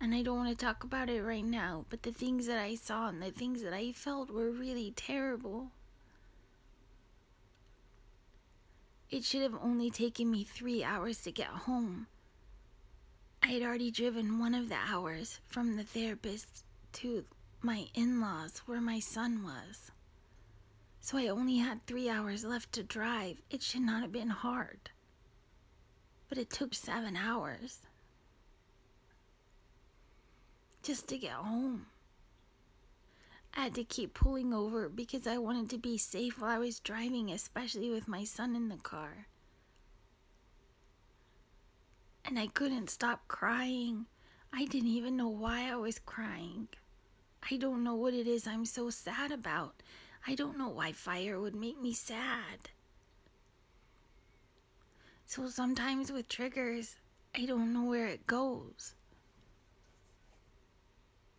And 0.00 0.14
I 0.14 0.22
don't 0.22 0.36
want 0.36 0.56
to 0.56 0.64
talk 0.64 0.84
about 0.84 1.10
it 1.10 1.22
right 1.22 1.44
now, 1.44 1.84
but 1.90 2.02
the 2.02 2.12
things 2.12 2.46
that 2.46 2.58
I 2.58 2.76
saw 2.76 3.08
and 3.08 3.20
the 3.20 3.30
things 3.30 3.62
that 3.62 3.72
I 3.72 3.92
felt 3.92 4.30
were 4.30 4.50
really 4.50 4.92
terrible. 4.94 5.72
It 9.10 9.24
should 9.24 9.42
have 9.42 9.56
only 9.60 9.90
taken 9.90 10.30
me 10.30 10.44
three 10.44 10.84
hours 10.84 11.22
to 11.22 11.32
get 11.32 11.48
home. 11.48 12.06
I 13.42 13.48
had 13.48 13.62
already 13.62 13.90
driven 13.90 14.38
one 14.38 14.54
of 14.54 14.68
the 14.68 14.76
hours 14.76 15.40
from 15.46 15.76
the 15.76 15.84
therapist 15.84 16.64
to 16.94 17.24
my 17.62 17.86
in 17.94 18.20
laws 18.20 18.58
where 18.66 18.80
my 18.80 19.00
son 19.00 19.42
was. 19.42 19.90
So 21.00 21.18
I 21.18 21.28
only 21.28 21.56
had 21.56 21.86
three 21.86 22.08
hours 22.08 22.44
left 22.44 22.72
to 22.72 22.82
drive. 22.82 23.40
It 23.50 23.62
should 23.62 23.82
not 23.82 24.02
have 24.02 24.12
been 24.12 24.30
hard. 24.30 24.90
But 26.28 26.38
it 26.38 26.50
took 26.50 26.74
seven 26.74 27.16
hours 27.16 27.80
just 30.82 31.08
to 31.08 31.18
get 31.18 31.32
home. 31.32 31.86
I 33.54 33.62
had 33.64 33.74
to 33.74 33.84
keep 33.84 34.14
pulling 34.14 34.52
over 34.52 34.88
because 34.88 35.26
I 35.26 35.38
wanted 35.38 35.70
to 35.70 35.78
be 35.78 35.98
safe 35.98 36.40
while 36.40 36.50
I 36.50 36.58
was 36.58 36.80
driving, 36.80 37.30
especially 37.30 37.90
with 37.90 38.06
my 38.06 38.24
son 38.24 38.54
in 38.54 38.68
the 38.68 38.76
car. 38.76 39.26
And 42.24 42.38
I 42.38 42.46
couldn't 42.46 42.90
stop 42.90 43.26
crying. 43.26 44.06
I 44.52 44.64
didn't 44.66 44.88
even 44.88 45.16
know 45.16 45.28
why 45.28 45.70
I 45.70 45.76
was 45.76 45.98
crying. 45.98 46.68
I 47.50 47.56
don't 47.56 47.82
know 47.82 47.94
what 47.94 48.14
it 48.14 48.26
is 48.26 48.46
I'm 48.46 48.64
so 48.64 48.90
sad 48.90 49.32
about. 49.32 49.82
I 50.28 50.34
don't 50.34 50.58
know 50.58 50.68
why 50.68 50.92
fire 50.92 51.40
would 51.40 51.54
make 51.54 51.80
me 51.80 51.94
sad. 51.94 52.68
So 55.24 55.48
sometimes 55.48 56.12
with 56.12 56.28
triggers, 56.28 56.96
I 57.34 57.46
don't 57.46 57.72
know 57.72 57.84
where 57.84 58.08
it 58.08 58.26
goes. 58.26 58.94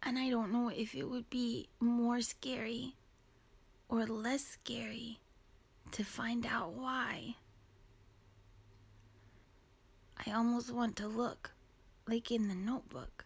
And 0.01 0.17
I 0.17 0.31
don't 0.31 0.51
know 0.51 0.69
if 0.69 0.95
it 0.95 1.03
would 1.03 1.29
be 1.29 1.69
more 1.79 2.21
scary 2.21 2.95
or 3.89 4.07
less 4.07 4.43
scary 4.43 5.19
to 5.91 6.03
find 6.03 6.43
out 6.47 6.73
why. 6.73 7.35
I 10.25 10.31
almost 10.31 10.73
want 10.73 10.95
to 10.95 11.07
look 11.07 11.51
like 12.07 12.31
in 12.31 12.47
the 12.47 12.55
notebook. 12.55 13.25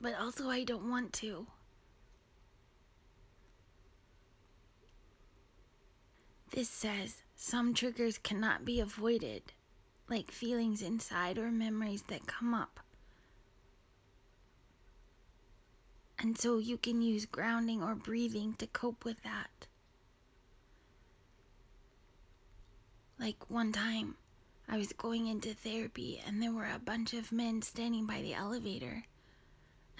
But 0.00 0.14
also, 0.18 0.48
I 0.48 0.64
don't 0.64 0.88
want 0.88 1.12
to. 1.14 1.46
This 6.52 6.68
says 6.68 7.22
some 7.36 7.74
triggers 7.74 8.18
cannot 8.18 8.64
be 8.64 8.80
avoided 8.80 9.52
like 10.08 10.32
feelings 10.32 10.82
inside 10.82 11.38
or 11.38 11.50
memories 11.52 12.02
that 12.08 12.26
come 12.26 12.52
up. 12.52 12.80
And 16.18 16.36
so 16.36 16.58
you 16.58 16.76
can 16.76 17.00
use 17.00 17.24
grounding 17.24 17.82
or 17.82 17.94
breathing 17.94 18.54
to 18.58 18.66
cope 18.66 19.04
with 19.04 19.22
that. 19.22 19.66
Like 23.18 23.48
one 23.48 23.72
time, 23.72 24.16
I 24.68 24.76
was 24.76 24.92
going 24.92 25.28
into 25.28 25.54
therapy 25.54 26.20
and 26.26 26.42
there 26.42 26.52
were 26.52 26.68
a 26.74 26.78
bunch 26.78 27.14
of 27.14 27.32
men 27.32 27.62
standing 27.62 28.06
by 28.06 28.20
the 28.20 28.34
elevator, 28.34 29.04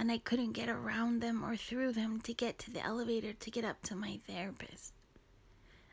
and 0.00 0.10
I 0.10 0.16
couldn't 0.16 0.52
get 0.52 0.70
around 0.70 1.20
them 1.20 1.44
or 1.44 1.56
through 1.56 1.92
them 1.92 2.22
to 2.22 2.32
get 2.32 2.58
to 2.60 2.70
the 2.70 2.82
elevator 2.82 3.34
to 3.34 3.50
get 3.50 3.66
up 3.66 3.82
to 3.82 3.94
my 3.94 4.18
therapist. 4.26 4.94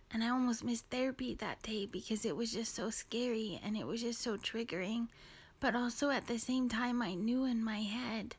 And 0.09 0.23
I 0.23 0.29
almost 0.29 0.63
missed 0.63 0.85
therapy 0.89 1.33
that 1.35 1.61
day 1.61 1.85
because 1.85 2.23
it 2.23 2.37
was 2.37 2.53
just 2.53 2.73
so 2.73 2.89
scary 2.89 3.59
and 3.61 3.75
it 3.75 3.85
was 3.85 4.01
just 4.01 4.21
so 4.21 4.37
triggering. 4.37 5.09
But 5.59 5.75
also 5.75 6.09
at 6.09 6.27
the 6.27 6.39
same 6.39 6.69
time, 6.69 7.01
I 7.01 7.15
knew 7.15 7.43
in 7.43 7.61
my 7.61 7.81
head 7.81 8.37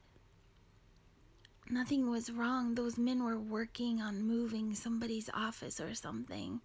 nothing 1.68 2.08
was 2.08 2.32
wrong. 2.32 2.74
Those 2.74 2.96
men 2.96 3.22
were 3.22 3.38
working 3.38 4.00
on 4.00 4.26
moving 4.26 4.74
somebody's 4.74 5.28
office 5.34 5.78
or 5.82 5.92
something. 5.92 6.62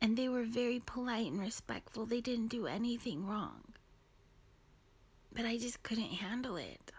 And 0.00 0.16
they 0.16 0.28
were 0.28 0.42
very 0.42 0.82
polite 0.84 1.30
and 1.30 1.40
respectful. 1.40 2.06
They 2.06 2.20
didn't 2.20 2.48
do 2.48 2.66
anything 2.66 3.24
wrong. 3.24 3.74
But 5.32 5.46
I 5.46 5.58
just 5.58 5.84
couldn't 5.84 6.14
handle 6.14 6.56
it. 6.56 6.90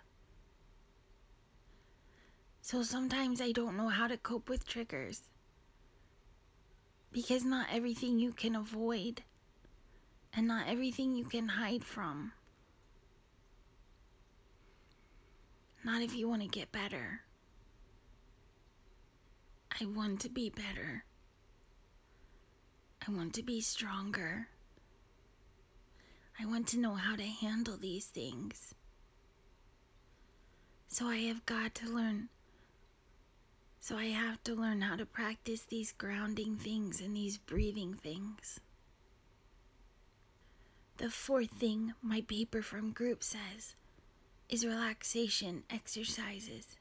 So 2.67 2.83
sometimes 2.83 3.39
I 3.39 3.53
don't 3.53 3.77
know 3.77 3.87
how 3.87 4.07
to 4.07 4.17
cope 4.17 4.49
with 4.49 4.67
triggers. 4.67 5.21
Because 7.13 7.45
not 7.45 7.67
everything 7.71 8.19
you 8.19 8.33
can 8.33 8.57
avoid, 8.57 9.21
and 10.33 10.49
not 10.49 10.67
everything 10.67 11.15
you 11.15 11.23
can 11.23 11.47
hide 11.47 11.85
from. 11.85 12.33
Not 15.85 16.01
if 16.01 16.13
you 16.13 16.27
want 16.27 16.41
to 16.41 16.49
get 16.49 16.73
better. 16.73 17.21
I 19.79 19.85
want 19.85 20.19
to 20.19 20.29
be 20.29 20.49
better. 20.49 21.05
I 23.07 23.11
want 23.13 23.33
to 23.35 23.43
be 23.43 23.61
stronger. 23.61 24.49
I 26.37 26.45
want 26.45 26.67
to 26.67 26.79
know 26.79 26.95
how 26.95 27.15
to 27.15 27.23
handle 27.23 27.77
these 27.77 28.07
things. 28.07 28.73
So 30.89 31.05
I 31.07 31.19
have 31.19 31.45
got 31.45 31.73
to 31.75 31.87
learn. 31.87 32.27
So 33.79 33.97
I 33.97 34.05
have 34.05 34.43
to 34.43 34.55
learn 34.55 34.81
how 34.81 34.95
to 34.95 35.05
practice 35.05 35.61
these 35.61 35.93
grounding 35.93 36.57
things 36.57 36.99
and 36.99 37.15
these 37.15 37.37
breathing 37.37 37.93
things. 37.93 38.59
The 40.97 41.09
fourth 41.09 41.51
thing 41.51 41.93
my 42.01 42.21
paper 42.21 42.61
from 42.61 42.91
group 42.91 43.23
says 43.23 43.75
is 44.49 44.65
relaxation 44.65 45.63
exercises. 45.69 46.75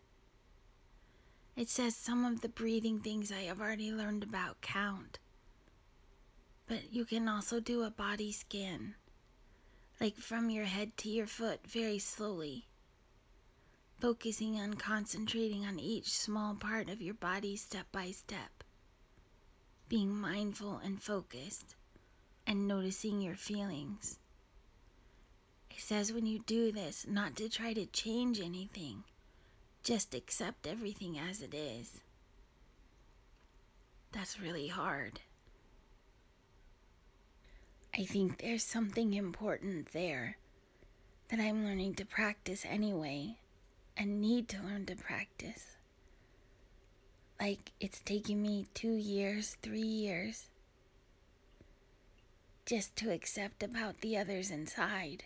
It 1.55 1.69
says 1.69 1.97
some 1.97 2.25
of 2.25 2.41
the 2.41 2.49
breathing 2.49 3.01
things 3.01 3.33
I 3.33 3.43
have 3.43 3.61
already 3.61 3.93
learned 3.93 4.23
about 4.23 4.61
count. 4.61 5.19
But 6.67 6.93
you 6.93 7.05
can 7.05 7.29
also 7.29 7.61
do 7.61 7.83
a 7.83 7.91
body 7.91 8.33
scan, 8.33 8.95
like 10.01 10.17
from 10.17 10.51
your 10.51 10.65
head 10.65 10.97
to 10.99 11.09
your 11.09 11.27
foot, 11.27 11.61
very 11.67 11.99
slowly, 11.99 12.67
focusing 14.01 14.61
on 14.61 14.75
concentrating 14.75 15.65
on 15.65 15.79
each 15.79 16.11
small 16.11 16.55
part 16.55 16.89
of 16.89 17.01
your 17.01 17.15
body 17.15 17.57
step 17.57 17.87
by 17.93 18.11
step, 18.11 18.65
being 19.89 20.15
mindful 20.15 20.81
and 20.85 21.03
focused, 21.03 21.77
and 22.47 22.69
noticing 22.69 23.21
your 23.21 23.35
feelings. 23.35 24.19
It 25.71 25.81
says 25.81 26.13
when 26.13 26.27
you 26.27 26.39
do 26.41 26.73
this, 26.73 27.07
not 27.09 27.37
to 27.37 27.49
try 27.49 27.73
to 27.73 27.87
change 27.87 28.41
anything 28.41 29.05
just 29.87 30.17
accept 30.17 30.67
everything 30.67 31.17
as 31.17 31.41
it 31.41 31.55
is. 31.55 32.01
That's 34.11 34.41
really 34.41 34.67
hard. 34.67 35.21
I 37.97 38.03
think 38.03 38.39
there's 38.39 38.65
something 38.65 39.15
important 39.15 39.93
there 39.93 40.39
that 41.29 41.39
I'm 41.39 41.65
learning 41.65 41.95
to 41.95 42.05
practice 42.05 42.67
anyway 42.69 43.37
and 43.97 44.21
need 44.21 44.49
to 44.49 44.63
learn 44.63 44.87
to 44.87 44.97
practice. 44.97 45.77
Like 47.41 47.73
it's 47.81 48.01
taking 48.01 48.43
me 48.43 48.67
two 48.75 48.95
years, 48.95 49.57
three 49.63 49.81
years 49.81 50.47
just 52.65 52.97
to 52.97 53.13
accept 53.13 53.63
about 53.63 54.01
the 54.01 54.19
others 54.19 54.51
inside 54.51 55.25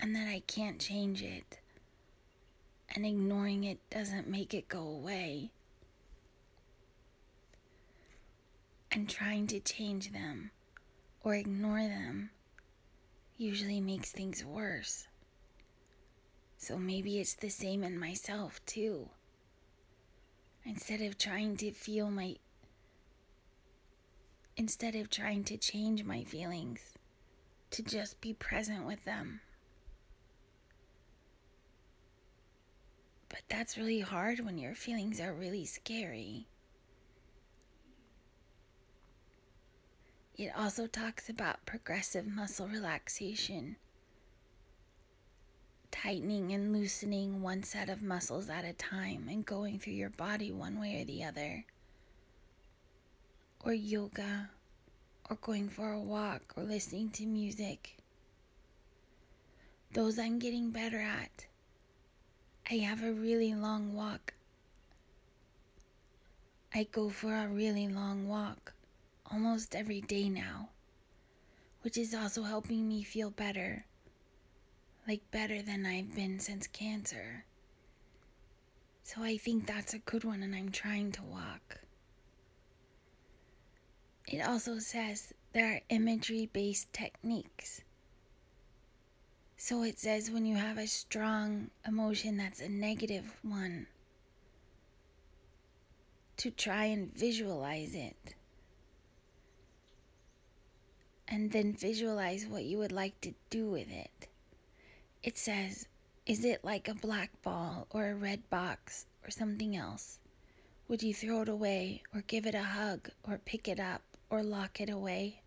and 0.00 0.16
that 0.16 0.28
I 0.28 0.42
can't 0.46 0.80
change 0.80 1.22
it 1.22 1.58
and 2.94 3.04
ignoring 3.04 3.64
it 3.64 3.78
doesn't 3.90 4.28
make 4.28 4.54
it 4.54 4.68
go 4.68 4.80
away. 4.80 5.50
And 8.90 9.08
trying 9.08 9.46
to 9.48 9.60
change 9.60 10.12
them 10.12 10.50
or 11.22 11.34
ignore 11.34 11.82
them 11.82 12.30
usually 13.36 13.80
makes 13.80 14.10
things 14.10 14.44
worse. 14.44 15.06
So 16.58 16.76
maybe 16.76 17.18
it's 17.20 17.34
the 17.34 17.48
same 17.48 17.84
in 17.84 17.98
myself 17.98 18.60
too. 18.66 19.08
Instead 20.64 21.00
of 21.00 21.16
trying 21.16 21.56
to 21.58 21.70
feel 21.70 22.10
my 22.10 22.36
instead 24.56 24.96
of 24.96 25.08
trying 25.08 25.44
to 25.44 25.56
change 25.56 26.02
my 26.02 26.24
feelings, 26.24 26.98
to 27.70 27.82
just 27.82 28.20
be 28.20 28.34
present 28.34 28.84
with 28.84 29.04
them. 29.04 29.40
But 33.28 33.42
that's 33.48 33.78
really 33.78 34.00
hard 34.00 34.40
when 34.40 34.58
your 34.58 34.74
feelings 34.74 35.20
are 35.20 35.32
really 35.32 35.64
scary. 35.64 36.48
It 40.36 40.50
also 40.56 40.88
talks 40.88 41.28
about 41.28 41.66
progressive 41.66 42.26
muscle 42.26 42.66
relaxation, 42.66 43.76
tightening 46.02 46.52
and 46.52 46.72
loosening 46.72 47.42
one 47.42 47.62
set 47.62 47.88
of 47.88 48.02
muscles 48.02 48.48
at 48.48 48.64
a 48.64 48.72
time 48.72 49.26
and 49.28 49.44
going 49.44 49.78
through 49.78 49.94
your 49.94 50.10
body 50.10 50.52
one 50.52 50.80
way 50.80 51.00
or 51.00 51.04
the 51.04 51.24
other, 51.24 51.64
or 53.64 53.72
yoga, 53.72 54.50
or 55.28 55.36
going 55.36 55.68
for 55.68 55.92
a 55.92 56.00
walk, 56.00 56.54
or 56.56 56.62
listening 56.62 57.10
to 57.10 57.26
music. 57.26 57.96
Those 59.92 60.18
I'm 60.18 60.38
getting 60.38 60.70
better 60.70 61.00
at. 61.00 61.46
I 62.70 62.74
have 62.74 63.02
a 63.02 63.12
really 63.12 63.54
long 63.54 63.94
walk. 63.94 64.34
I 66.72 66.86
go 66.92 67.08
for 67.08 67.34
a 67.34 67.48
really 67.48 67.88
long 67.88 68.28
walk 68.28 68.74
almost 69.30 69.74
every 69.74 70.02
day 70.02 70.28
now, 70.28 70.68
which 71.82 71.96
is 71.96 72.14
also 72.14 72.42
helping 72.44 72.86
me 72.86 73.02
feel 73.02 73.30
better, 73.30 73.84
like 75.08 75.30
better 75.30 75.62
than 75.62 75.86
I've 75.86 76.14
been 76.14 76.38
since 76.38 76.66
cancer. 76.66 77.44
So 79.02 79.22
I 79.22 79.38
think 79.38 79.66
that's 79.66 79.94
a 79.94 79.98
good 79.98 80.22
one, 80.22 80.42
and 80.42 80.54
I'm 80.54 80.70
trying 80.70 81.10
to 81.12 81.22
walk. 81.22 81.80
It 84.26 84.46
also 84.46 84.78
says 84.78 85.32
there 85.54 85.72
are 85.72 85.80
imagery 85.88 86.50
based 86.52 86.92
techniques 86.92 87.80
so 89.60 89.82
it 89.82 89.98
says 89.98 90.30
when 90.30 90.46
you 90.46 90.54
have 90.54 90.78
a 90.78 90.86
strong 90.86 91.70
emotion 91.84 92.36
that's 92.36 92.60
a 92.60 92.68
negative 92.68 93.36
one, 93.42 93.88
to 96.36 96.52
try 96.52 96.84
and 96.84 97.12
visualize 97.12 97.92
it. 97.92 98.36
And 101.26 101.50
then 101.50 101.74
visualize 101.74 102.46
what 102.46 102.64
you 102.64 102.78
would 102.78 102.92
like 102.92 103.20
to 103.22 103.34
do 103.50 103.68
with 103.68 103.90
it. 103.90 104.27
It 105.22 105.36
says, 105.36 105.88
is 106.26 106.44
it 106.44 106.64
like 106.64 106.88
a 106.88 106.94
black 106.94 107.30
ball 107.42 107.86
or 107.90 108.08
a 108.08 108.14
red 108.14 108.48
box 108.50 109.06
or 109.24 109.30
something 109.30 109.76
else? 109.76 110.18
Would 110.86 111.02
you 111.02 111.12
throw 111.12 111.42
it 111.42 111.48
away 111.48 112.02
or 112.14 112.22
give 112.26 112.46
it 112.46 112.54
a 112.54 112.62
hug 112.62 113.10
or 113.24 113.38
pick 113.38 113.66
it 113.66 113.80
up 113.80 114.02
or 114.30 114.42
lock 114.42 114.80
it 114.80 114.90
away? 114.90 115.42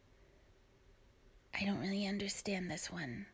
I 1.53 1.65
don't 1.65 1.79
really 1.79 2.05
understand 2.05 2.69
this 2.69 2.91
one. 2.91 3.25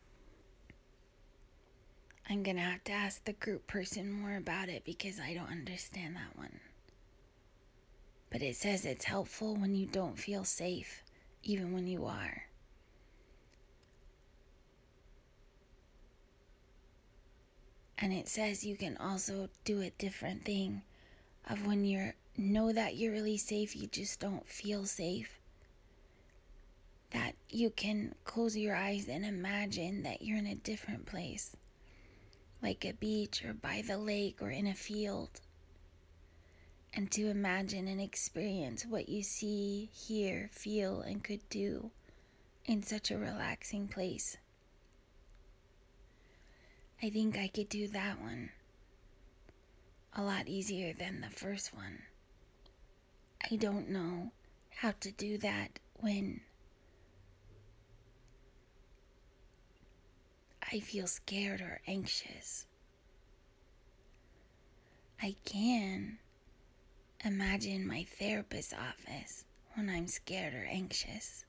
I'm 2.30 2.44
gonna 2.44 2.60
have 2.60 2.84
to 2.86 2.92
ask 2.92 3.24
the 3.24 3.34
group 3.34 3.68
person 3.68 4.12
more 4.12 4.36
about 4.36 4.70
it 4.70 4.84
because 4.84 5.20
I 5.20 5.34
don't 5.34 5.52
understand 5.52 6.18
that 6.18 6.38
one. 6.38 6.60
But 8.30 8.42
it 8.42 8.58
says 8.58 8.86
it's 8.86 9.06
helpful 9.06 9.56
when 9.56 9.74
you 9.74 9.86
don't 9.86 10.20
feel 10.20 10.44
safe, 10.44 11.04
even 11.44 11.74
when 11.74 11.88
you 11.88 12.06
are. 12.06 12.44
And 17.98 18.14
it 18.14 18.28
says 18.28 18.66
you 18.66 18.76
can 18.76 18.98
also 18.98 19.50
do 19.66 19.82
a 19.82 19.90
different 19.90 20.46
thing 20.46 20.84
of 21.50 21.66
when 21.66 21.84
you 21.86 22.14
know 22.38 22.72
that 22.72 22.96
you're 22.96 23.14
really 23.14 23.38
safe, 23.38 23.76
you 23.76 23.88
just 23.88 24.20
don't 24.20 24.48
feel 24.48 24.86
safe. 24.86 25.40
That 27.12 27.34
you 27.50 27.70
can 27.70 28.16
close 28.26 28.56
your 28.56 28.76
eyes 28.76 29.08
and 29.08 29.26
imagine 29.26 30.04
that 30.04 30.22
you're 30.22 30.38
in 30.38 30.46
a 30.46 30.56
different 30.56 31.06
place 31.06 31.56
like 32.62 32.86
a 32.86 32.94
beach 32.94 33.44
or 33.46 33.54
by 33.54 33.84
the 33.88 33.98
lake 33.98 34.42
or 34.42 34.50
in 34.50 34.68
a 34.68 34.74
field, 34.74 35.30
and 36.94 37.12
to 37.12 37.30
imagine 37.30 37.88
and 37.88 38.02
experience 38.02 38.86
what 38.86 39.10
you 39.10 39.22
see, 39.22 39.90
hear, 39.94 40.50
feel, 40.52 41.02
and 41.02 41.24
could 41.24 41.48
do 41.50 41.92
in 42.66 42.82
such 42.82 43.12
a 43.12 43.18
relaxing 43.18 43.88
place. 43.88 44.38
I 47.02 47.10
think 47.10 47.38
I 47.38 47.48
could 47.48 47.70
do 47.70 47.88
that 47.90 48.20
one 48.20 48.50
a 50.14 50.24
lot 50.24 50.48
easier 50.48 50.94
than 50.94 51.22
the 51.22 51.30
first 51.30 51.74
one. 51.74 52.00
I 53.52 53.56
don't 53.56 53.90
know 53.90 54.32
how 54.76 54.94
to 55.02 55.12
do 55.12 55.38
that 55.38 55.80
when 55.96 56.42
I 60.72 60.80
feel 60.80 61.06
scared 61.06 61.62
or 61.62 61.82
anxious. 61.88 62.66
I 65.22 65.36
can 65.46 66.18
imagine 67.24 67.88
my 67.88 68.06
therapist's 68.20 68.74
office 68.74 69.46
when 69.76 69.90
I'm 69.90 70.08
scared 70.08 70.56
or 70.56 70.66
anxious. 70.70 71.46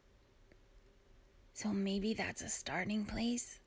So 1.54 1.70
maybe 1.70 2.14
that's 2.14 2.42
a 2.42 2.48
starting 2.48 3.06
place. 3.06 3.60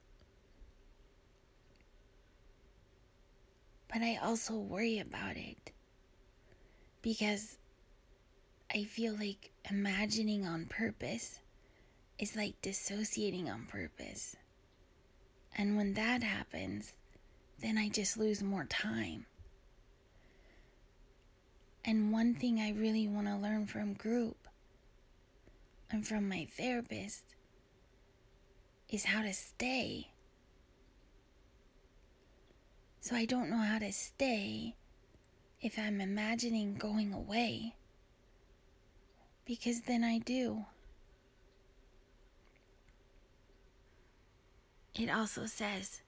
But 3.91 4.01
I 4.01 4.17
also 4.21 4.56
worry 4.56 4.99
about 4.99 5.36
it 5.36 5.71
because 7.01 7.58
I 8.73 8.86
feel 8.86 9.13
like 9.13 9.51
imagining 9.69 10.45
on 10.45 10.65
purpose 10.65 11.39
is 12.17 12.36
like 12.36 12.62
dissociating 12.62 13.49
on 13.49 13.65
purpose. 13.65 14.38
And 15.58 15.75
when 15.75 15.95
that 15.95 16.23
happens, 16.23 16.93
then 17.60 17.77
I 17.77 17.89
just 17.89 18.17
lose 18.17 18.41
more 18.41 18.65
time. 18.65 19.25
And 21.84 22.13
one 22.13 22.36
thing 22.36 22.60
I 22.60 22.71
really 22.71 23.08
want 23.08 23.27
to 23.27 23.36
learn 23.36 23.65
from 23.65 23.93
group 23.93 24.47
and 25.89 26.08
from 26.08 26.30
my 26.30 26.47
therapist 26.58 27.23
is 28.89 29.06
how 29.06 29.23
to 29.23 29.34
stay. 29.34 30.12
So 33.02 33.16
I 33.16 33.26
don't 33.26 33.50
know 33.50 33.58
how 33.58 33.80
to 33.80 33.92
stay 33.92 34.76
if 35.60 35.78
I'm 35.80 36.00
imagining 36.00 36.76
going 36.76 37.12
away. 37.12 37.74
Because 39.44 39.82
then 39.82 40.04
I 40.04 40.20
do. 40.20 40.66
It 44.94 45.10
also 45.10 45.48
says 45.48 46.02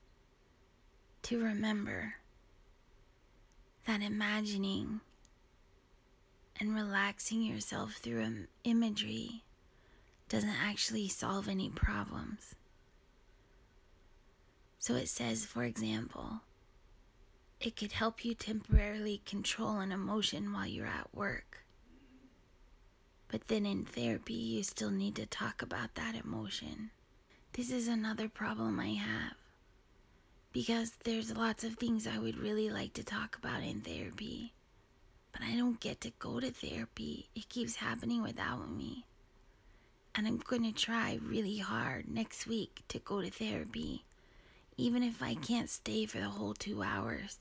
to 1.24 1.44
remember 1.44 2.16
that 3.88 4.02
imagining 4.02 5.02
and 6.60 6.76
relaxing 6.76 7.42
yourself 7.42 7.94
through 7.94 8.46
imagery 8.64 9.44
doesn't 10.30 10.56
actually 10.62 11.08
solve 11.08 11.50
any 11.50 11.70
problems. 11.70 12.54
So 14.78 14.94
it 14.96 15.10
says, 15.10 15.46
for 15.46 15.64
example, 15.64 16.42
it 17.66 17.78
could 17.78 17.94
help 17.94 18.26
you 18.26 18.34
temporarily 18.34 19.22
control 19.26 19.80
an 19.80 19.92
emotion 19.92 20.52
while 20.52 20.68
you're 20.68 20.86
at 20.86 21.14
work. 21.16 21.66
But 23.30 23.48
then 23.48 23.66
in 23.66 23.86
therapy, 23.86 24.34
you 24.34 24.64
still 24.64 24.92
need 24.92 25.16
to 25.16 25.26
talk 25.26 25.62
about 25.62 25.96
that 25.96 26.14
emotion. 26.14 26.92
This 27.54 27.72
is 27.72 27.88
another 27.88 28.28
problem 28.28 28.80
I 28.80 28.90
have. 28.90 29.34
Because 30.52 30.92
there's 31.04 31.36
lots 31.36 31.64
of 31.64 31.76
things 31.76 32.06
I 32.06 32.20
would 32.20 32.38
really 32.38 32.70
like 32.70 32.94
to 32.94 33.04
talk 33.04 33.38
about 33.38 33.64
in 33.64 33.82
therapy. 33.82 34.54
But 35.32 35.42
I 35.42 35.56
don't 35.56 35.80
get 35.80 36.02
to 36.02 36.12
go 36.20 36.40
to 36.40 36.52
therapy. 36.52 37.30
It 37.34 37.50
keeps 37.50 37.78
happening 37.78 38.22
without 38.22 38.70
me. 38.70 39.06
And 40.14 40.28
I'm 40.28 40.38
going 40.38 40.64
to 40.64 40.72
try 40.72 41.18
really 41.24 41.58
hard 41.58 42.08
next 42.08 42.46
week 42.46 42.84
to 42.90 43.00
go 43.00 43.22
to 43.22 43.32
therapy. 43.32 44.04
Even 44.78 45.02
if 45.02 45.24
I 45.24 45.34
can't 45.34 45.70
stay 45.70 46.06
for 46.06 46.20
the 46.20 46.30
whole 46.30 46.54
two 46.54 46.84
hours. 46.84 47.40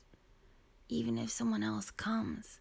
Even 0.89 1.17
if 1.17 1.29
someone 1.29 1.63
else 1.63 1.91
comes. 1.91 2.59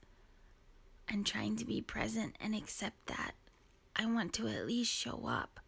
I'm 1.08 1.24
trying 1.24 1.56
to 1.56 1.64
be 1.64 1.80
present 1.80 2.36
and 2.40 2.54
accept 2.54 3.06
that. 3.06 3.32
I 3.94 4.06
want 4.06 4.32
to 4.34 4.48
at 4.48 4.66
least 4.66 4.90
show 4.90 5.26
up 5.28 5.60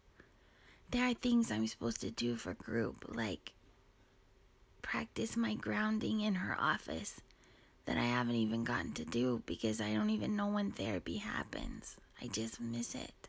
there 0.91 1.09
are 1.09 1.13
things 1.13 1.51
I'm 1.51 1.67
supposed 1.67 2.01
to 2.01 2.11
do 2.11 2.35
for 2.35 2.53
group, 2.53 3.05
like 3.07 3.53
practice 4.81 5.35
my 5.35 5.55
grounding 5.55 6.21
in 6.21 6.35
her 6.35 6.55
office 6.59 7.21
that 7.85 7.97
I 7.97 8.05
haven't 8.05 8.35
even 8.35 8.63
gotten 8.63 8.93
to 8.93 9.05
do 9.05 9.41
because 9.45 9.81
I 9.81 9.93
don't 9.93 10.09
even 10.09 10.35
know 10.35 10.47
when 10.47 10.71
therapy 10.71 11.17
happens. 11.17 11.97
I 12.21 12.27
just 12.27 12.61
miss 12.61 12.95
it. 12.95 13.27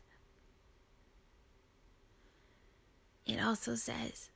It 3.25 3.43
also 3.43 3.75
says 3.75 4.29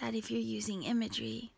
that 0.00 0.14
if 0.14 0.30
you're 0.30 0.40
using 0.40 0.82
imagery, 0.82 1.52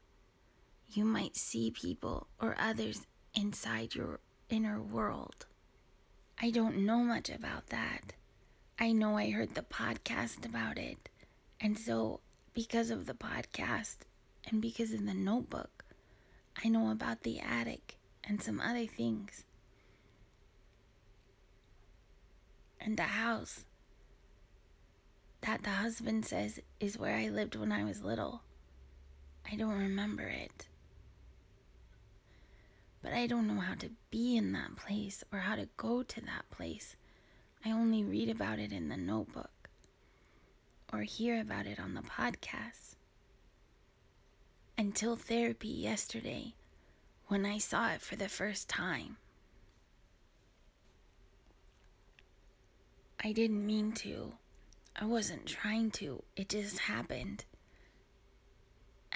you 0.91 1.05
might 1.05 1.37
see 1.37 1.71
people 1.71 2.29
or 2.41 2.57
others 2.59 3.07
inside 3.35 3.95
your 3.95 4.21
inner 4.49 4.81
world. 4.81 5.47
I 6.41 6.51
don't 6.51 6.79
know 6.87 6.99
much 6.99 7.29
about 7.29 7.67
that. 7.69 8.15
I 8.79 8.93
know 8.93 9.17
I 9.19 9.31
heard 9.31 9.55
the 9.55 9.63
podcast 9.63 10.47
about 10.47 10.79
it. 10.79 11.09
And 11.61 11.79
so, 11.79 12.21
because 12.55 12.91
of 12.91 13.07
the 13.07 13.15
podcast 13.15 13.97
and 14.47 14.63
because 14.63 14.93
of 14.93 15.05
the 15.05 15.15
notebook, 15.15 15.85
I 16.65 16.69
know 16.69 16.91
about 16.91 17.23
the 17.23 17.41
attic 17.41 17.97
and 18.25 18.43
some 18.43 18.61
other 18.61 18.87
things. 18.87 19.45
And 22.81 22.97
the 22.97 23.03
house 23.03 23.65
that 25.43 25.65
the 25.65 25.71
husband 25.71 26.25
says 26.25 26.61
is 26.81 26.99
where 26.99 27.17
I 27.17 27.29
lived 27.29 27.57
when 27.57 27.73
I 27.73 27.85
was 27.85 28.03
little. 28.03 28.43
I 29.51 29.57
don't 29.57 29.79
remember 29.79 30.23
it. 30.23 30.69
But 33.03 33.13
I 33.13 33.27
don't 33.27 33.47
know 33.47 33.61
how 33.61 33.75
to 33.75 33.91
be 34.11 34.37
in 34.37 34.53
that 34.53 34.77
place 34.77 35.23
or 35.33 35.41
how 35.41 35.57
to 35.57 35.69
go 35.77 36.03
to 36.03 36.21
that 36.23 36.51
place. 36.51 36.97
I 37.65 37.71
only 37.71 38.03
read 38.03 38.29
about 38.29 38.59
it 38.59 38.73
in 38.73 38.89
the 38.89 38.97
notebook 38.97 39.71
or 40.93 41.01
hear 41.03 41.41
about 41.41 41.67
it 41.67 41.79
on 41.79 41.95
the 41.95 42.03
podcast. 42.03 42.97
Until 44.77 45.17
therapy 45.17 45.69
yesterday, 45.69 46.55
when 47.27 47.45
I 47.45 47.59
saw 47.59 47.91
it 47.93 48.01
for 48.01 48.17
the 48.17 48.29
first 48.29 48.69
time. 48.69 49.19
I 53.23 53.33
didn't 53.33 53.67
mean 53.67 53.93
to. 53.93 54.33
I 54.97 55.05
wasn't 55.05 55.47
trying 55.47 55.91
to. 55.93 56.23
It 56.37 56.49
just 56.49 56.79
happened. 56.79 57.45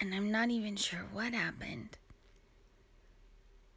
And 0.00 0.14
I'm 0.14 0.30
not 0.30 0.50
even 0.50 0.76
sure 0.76 1.06
what 1.12 1.32
happened. 1.32 1.96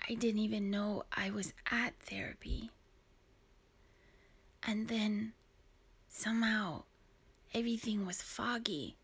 I 0.08 0.14
didn't 0.14 0.42
even 0.42 0.70
know 0.70 1.04
I 1.12 1.32
was 1.32 1.54
at 1.72 1.94
therapy. 2.00 2.70
And 4.68 4.88
then 4.88 5.34
somehow 6.08 6.84
everything 7.54 8.06
was 8.06 8.22
foggy. 8.22 8.96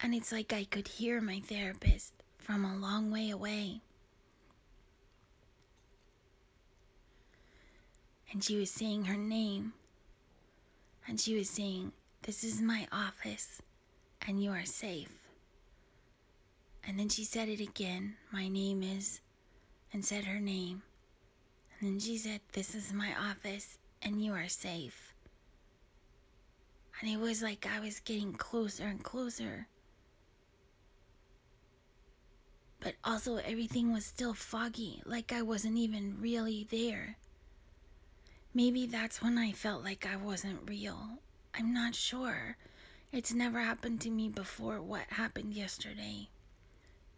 And 0.00 0.14
it's 0.14 0.32
like 0.32 0.52
I 0.52 0.64
could 0.64 0.88
hear 0.88 1.20
my 1.20 1.40
therapist 1.40 2.12
from 2.38 2.64
a 2.64 2.76
long 2.76 3.10
way 3.10 3.30
away. 3.30 3.80
And 8.30 8.44
she 8.44 8.56
was 8.56 8.70
saying 8.70 9.06
her 9.06 9.16
name. 9.16 9.72
And 11.08 11.18
she 11.18 11.34
was 11.36 11.48
saying, 11.48 11.92
This 12.22 12.44
is 12.44 12.60
my 12.60 12.86
office, 12.92 13.62
and 14.26 14.42
you 14.42 14.50
are 14.50 14.64
safe. 14.64 15.08
And 16.86 16.98
then 16.98 17.08
she 17.08 17.24
said 17.24 17.48
it 17.48 17.60
again, 17.60 18.16
My 18.32 18.48
name 18.48 18.82
is, 18.82 19.20
and 19.96 20.04
said 20.04 20.26
her 20.26 20.38
name. 20.38 20.82
And 21.80 21.88
then 21.88 21.98
she 21.98 22.18
said, 22.18 22.42
This 22.52 22.74
is 22.74 22.92
my 22.92 23.14
office, 23.18 23.78
and 24.02 24.22
you 24.22 24.34
are 24.34 24.46
safe. 24.46 25.14
And 27.00 27.08
it 27.10 27.18
was 27.18 27.42
like 27.42 27.66
I 27.66 27.80
was 27.80 28.00
getting 28.00 28.34
closer 28.34 28.84
and 28.84 29.02
closer. 29.02 29.68
But 32.78 32.96
also, 33.02 33.36
everything 33.36 33.90
was 33.90 34.04
still 34.04 34.34
foggy, 34.34 35.00
like 35.06 35.32
I 35.32 35.40
wasn't 35.40 35.78
even 35.78 36.18
really 36.20 36.66
there. 36.70 37.16
Maybe 38.52 38.86
that's 38.86 39.22
when 39.22 39.38
I 39.38 39.52
felt 39.52 39.82
like 39.82 40.06
I 40.06 40.16
wasn't 40.16 40.68
real. 40.68 41.20
I'm 41.58 41.72
not 41.72 41.94
sure. 41.94 42.58
It's 43.12 43.32
never 43.32 43.60
happened 43.60 44.02
to 44.02 44.10
me 44.10 44.28
before 44.28 44.82
what 44.82 45.06
happened 45.08 45.54
yesterday. 45.54 46.28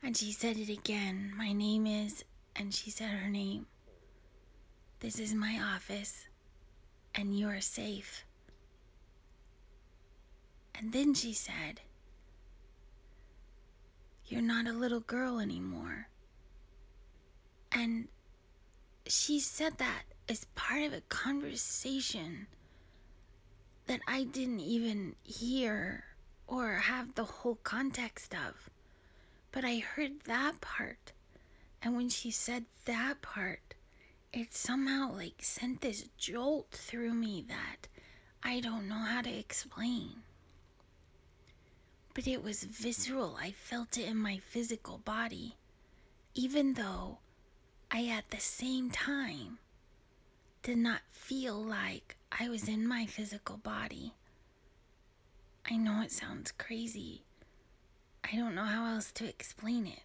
And 0.01 0.17
she 0.17 0.31
said 0.31 0.57
it 0.57 0.69
again. 0.69 1.33
My 1.37 1.53
name 1.53 1.85
is, 1.85 2.23
and 2.59 2.75
she 2.75 2.91
said 2.91 3.11
her 3.11 3.31
name. 3.31 3.67
This 5.01 5.21
is 5.21 5.33
my 5.33 5.61
office 5.63 6.27
and 7.15 7.39
you 7.39 7.49
are 7.49 7.61
safe. 7.61 8.25
And 10.75 10.93
then 10.93 11.15
she 11.15 11.33
said, 11.33 11.81
You're 14.27 14.43
not 14.43 14.67
a 14.67 14.73
little 14.73 15.01
girl 15.01 15.39
anymore. 15.39 16.09
And 17.73 18.09
she 19.07 19.41
said 19.41 19.79
that 19.79 20.03
as 20.29 20.45
part 20.55 20.83
of 20.83 20.93
a 20.93 21.01
conversation 21.03 22.47
that 23.87 24.01
I 24.07 24.25
didn't 24.25 24.61
even 24.61 25.15
hear 25.23 26.05
or 26.47 26.75
have 26.75 27.15
the 27.15 27.25
whole 27.25 27.59
context 27.63 28.35
of. 28.35 28.69
But 29.51 29.65
I 29.65 29.79
heard 29.79 30.21
that 30.25 30.61
part. 30.61 31.13
And 31.83 31.97
when 31.97 32.09
she 32.09 32.31
said 32.31 32.65
that 32.87 33.23
part, 33.23 33.75
it 34.33 34.55
somehow 34.55 35.13
like 35.13 35.37
sent 35.41 35.81
this 35.81 36.09
jolt 36.19 36.71
through 36.71 37.15
me 37.15 37.45
that 37.49 37.89
I 38.43 38.61
don't 38.61 38.89
know 38.89 38.95
how 38.97 39.23
to 39.23 39.31
explain. 39.31 40.23
But 42.15 42.27
it 42.27 42.43
was 42.43 42.65
visceral. 42.65 43.39
I 43.41 43.53
felt 43.53 43.97
it 43.97 44.09
in 44.09 44.17
my 44.17 44.39
physical 44.39 44.99
body, 44.99 45.57
even 46.35 46.75
though 46.75 47.19
I 47.91 48.07
at 48.07 48.31
the 48.31 48.41
same 48.41 48.91
time 48.91 49.59
did 50.63 50.79
not 50.79 51.01
feel 51.11 51.55
like 51.55 52.17
I 52.33 52.49
was 52.49 52.69
in 52.69 52.87
my 52.87 53.07
physical 53.07 53.57
body. 53.57 54.15
I 55.71 55.77
know 55.77 56.03
it 56.03 56.13
sounds 56.13 56.53
crazy. 56.53 57.23
I 58.31 58.37
don't 58.37 58.55
know 58.55 58.65
how 58.65 58.95
else 58.95 59.13
to 59.13 59.29
explain 59.29 59.87
it. 59.87 60.01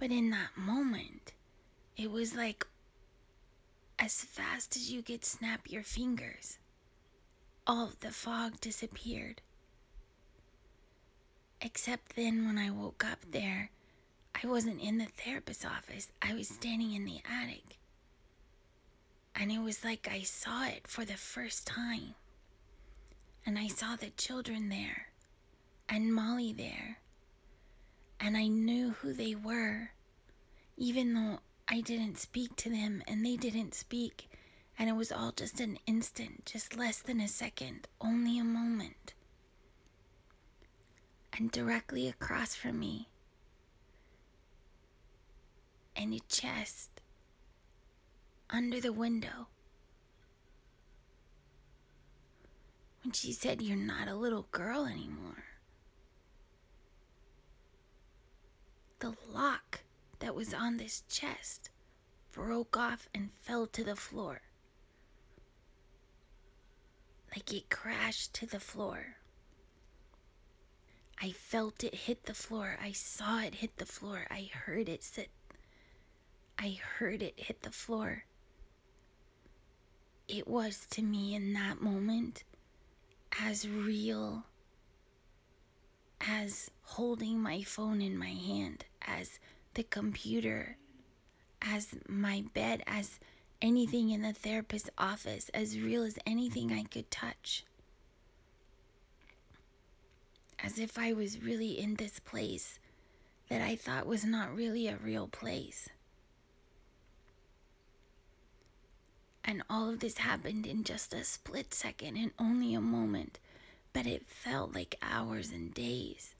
But 0.00 0.10
in 0.10 0.30
that 0.30 0.56
moment, 0.56 1.34
it 1.94 2.10
was 2.10 2.34
like 2.34 2.66
as 3.98 4.24
fast 4.24 4.74
as 4.74 4.90
you 4.90 5.02
could 5.02 5.26
snap 5.26 5.70
your 5.70 5.82
fingers, 5.82 6.58
all 7.66 7.84
of 7.84 8.00
the 8.00 8.10
fog 8.10 8.58
disappeared. 8.62 9.42
Except 11.60 12.16
then, 12.16 12.46
when 12.46 12.56
I 12.56 12.70
woke 12.70 13.04
up 13.04 13.18
there, 13.30 13.70
I 14.42 14.46
wasn't 14.46 14.80
in 14.80 14.96
the 14.96 15.04
therapist's 15.04 15.66
office, 15.66 16.08
I 16.22 16.32
was 16.32 16.48
standing 16.48 16.94
in 16.94 17.04
the 17.04 17.20
attic. 17.30 17.78
And 19.36 19.52
it 19.52 19.60
was 19.60 19.84
like 19.84 20.08
I 20.10 20.22
saw 20.22 20.64
it 20.64 20.88
for 20.88 21.04
the 21.04 21.18
first 21.18 21.66
time. 21.66 22.14
And 23.44 23.58
I 23.58 23.68
saw 23.68 23.96
the 23.96 24.08
children 24.16 24.70
there, 24.70 25.08
and 25.90 26.14
Molly 26.14 26.54
there. 26.54 27.00
And 28.20 28.36
I 28.36 28.48
knew 28.48 28.90
who 28.90 29.14
they 29.14 29.34
were, 29.34 29.92
even 30.76 31.14
though 31.14 31.38
I 31.66 31.80
didn't 31.80 32.18
speak 32.18 32.54
to 32.56 32.70
them 32.70 33.02
and 33.08 33.24
they 33.24 33.36
didn't 33.36 33.74
speak. 33.74 34.28
And 34.78 34.88
it 34.88 34.94
was 34.94 35.10
all 35.10 35.32
just 35.32 35.60
an 35.60 35.78
instant, 35.86 36.44
just 36.46 36.76
less 36.76 37.00
than 37.00 37.20
a 37.20 37.28
second, 37.28 37.88
only 38.00 38.38
a 38.38 38.44
moment. 38.44 39.14
And 41.32 41.50
directly 41.50 42.08
across 42.08 42.54
from 42.54 42.78
me, 42.78 43.08
in 45.96 46.12
a 46.12 46.20
chest, 46.28 47.00
under 48.48 48.80
the 48.80 48.92
window, 48.92 49.48
when 53.02 53.12
she 53.12 53.32
said, 53.32 53.62
You're 53.62 53.76
not 53.76 54.08
a 54.08 54.14
little 54.14 54.46
girl 54.50 54.86
anymore. 54.86 55.49
The 59.00 59.14
lock 59.32 59.80
that 60.18 60.34
was 60.34 60.52
on 60.52 60.76
this 60.76 61.02
chest 61.08 61.70
broke 62.32 62.76
off 62.76 63.08
and 63.14 63.30
fell 63.40 63.66
to 63.68 63.82
the 63.82 63.96
floor. 63.96 64.42
Like 67.34 67.52
it 67.52 67.70
crashed 67.70 68.34
to 68.34 68.46
the 68.46 68.60
floor. 68.60 69.16
I 71.22 71.30
felt 71.32 71.82
it 71.82 71.94
hit 71.94 72.24
the 72.24 72.34
floor. 72.34 72.78
I 72.82 72.92
saw 72.92 73.40
it 73.40 73.56
hit 73.56 73.78
the 73.78 73.86
floor. 73.86 74.26
I 74.30 74.50
heard 74.52 74.88
it 74.88 75.02
sit. 75.02 75.30
I 76.58 76.78
heard 76.98 77.22
it 77.22 77.40
hit 77.40 77.62
the 77.62 77.70
floor. 77.70 78.24
It 80.28 80.46
was 80.46 80.86
to 80.90 81.02
me 81.02 81.34
in 81.34 81.54
that 81.54 81.80
moment 81.80 82.44
as 83.40 83.66
real 83.66 84.44
as 86.20 86.70
holding 86.82 87.40
my 87.40 87.62
phone 87.62 88.00
in 88.02 88.16
my 88.16 88.30
hand, 88.30 88.84
as 89.02 89.38
the 89.74 89.82
computer, 89.82 90.76
as 91.62 91.94
my 92.08 92.44
bed, 92.54 92.82
as 92.86 93.18
anything 93.62 94.10
in 94.10 94.22
the 94.22 94.32
therapist's 94.32 94.90
office, 94.98 95.50
as 95.50 95.78
real 95.78 96.02
as 96.02 96.18
anything 96.26 96.72
I 96.72 96.84
could 96.84 97.10
touch. 97.10 97.64
As 100.62 100.78
if 100.78 100.98
I 100.98 101.12
was 101.12 101.42
really 101.42 101.78
in 101.78 101.94
this 101.94 102.18
place 102.18 102.78
that 103.48 103.62
I 103.62 103.76
thought 103.76 104.06
was 104.06 104.24
not 104.24 104.54
really 104.54 104.88
a 104.88 104.96
real 104.96 105.26
place. 105.26 105.88
And 109.42 109.62
all 109.70 109.88
of 109.88 110.00
this 110.00 110.18
happened 110.18 110.66
in 110.66 110.84
just 110.84 111.14
a 111.14 111.24
split 111.24 111.72
second 111.72 112.16
and 112.16 112.30
only 112.38 112.74
a 112.74 112.80
moment, 112.80 113.38
but 113.92 114.06
it 114.06 114.26
felt 114.26 114.74
like 114.74 114.96
hours 115.02 115.50
and 115.50 115.74
days. 115.74 116.34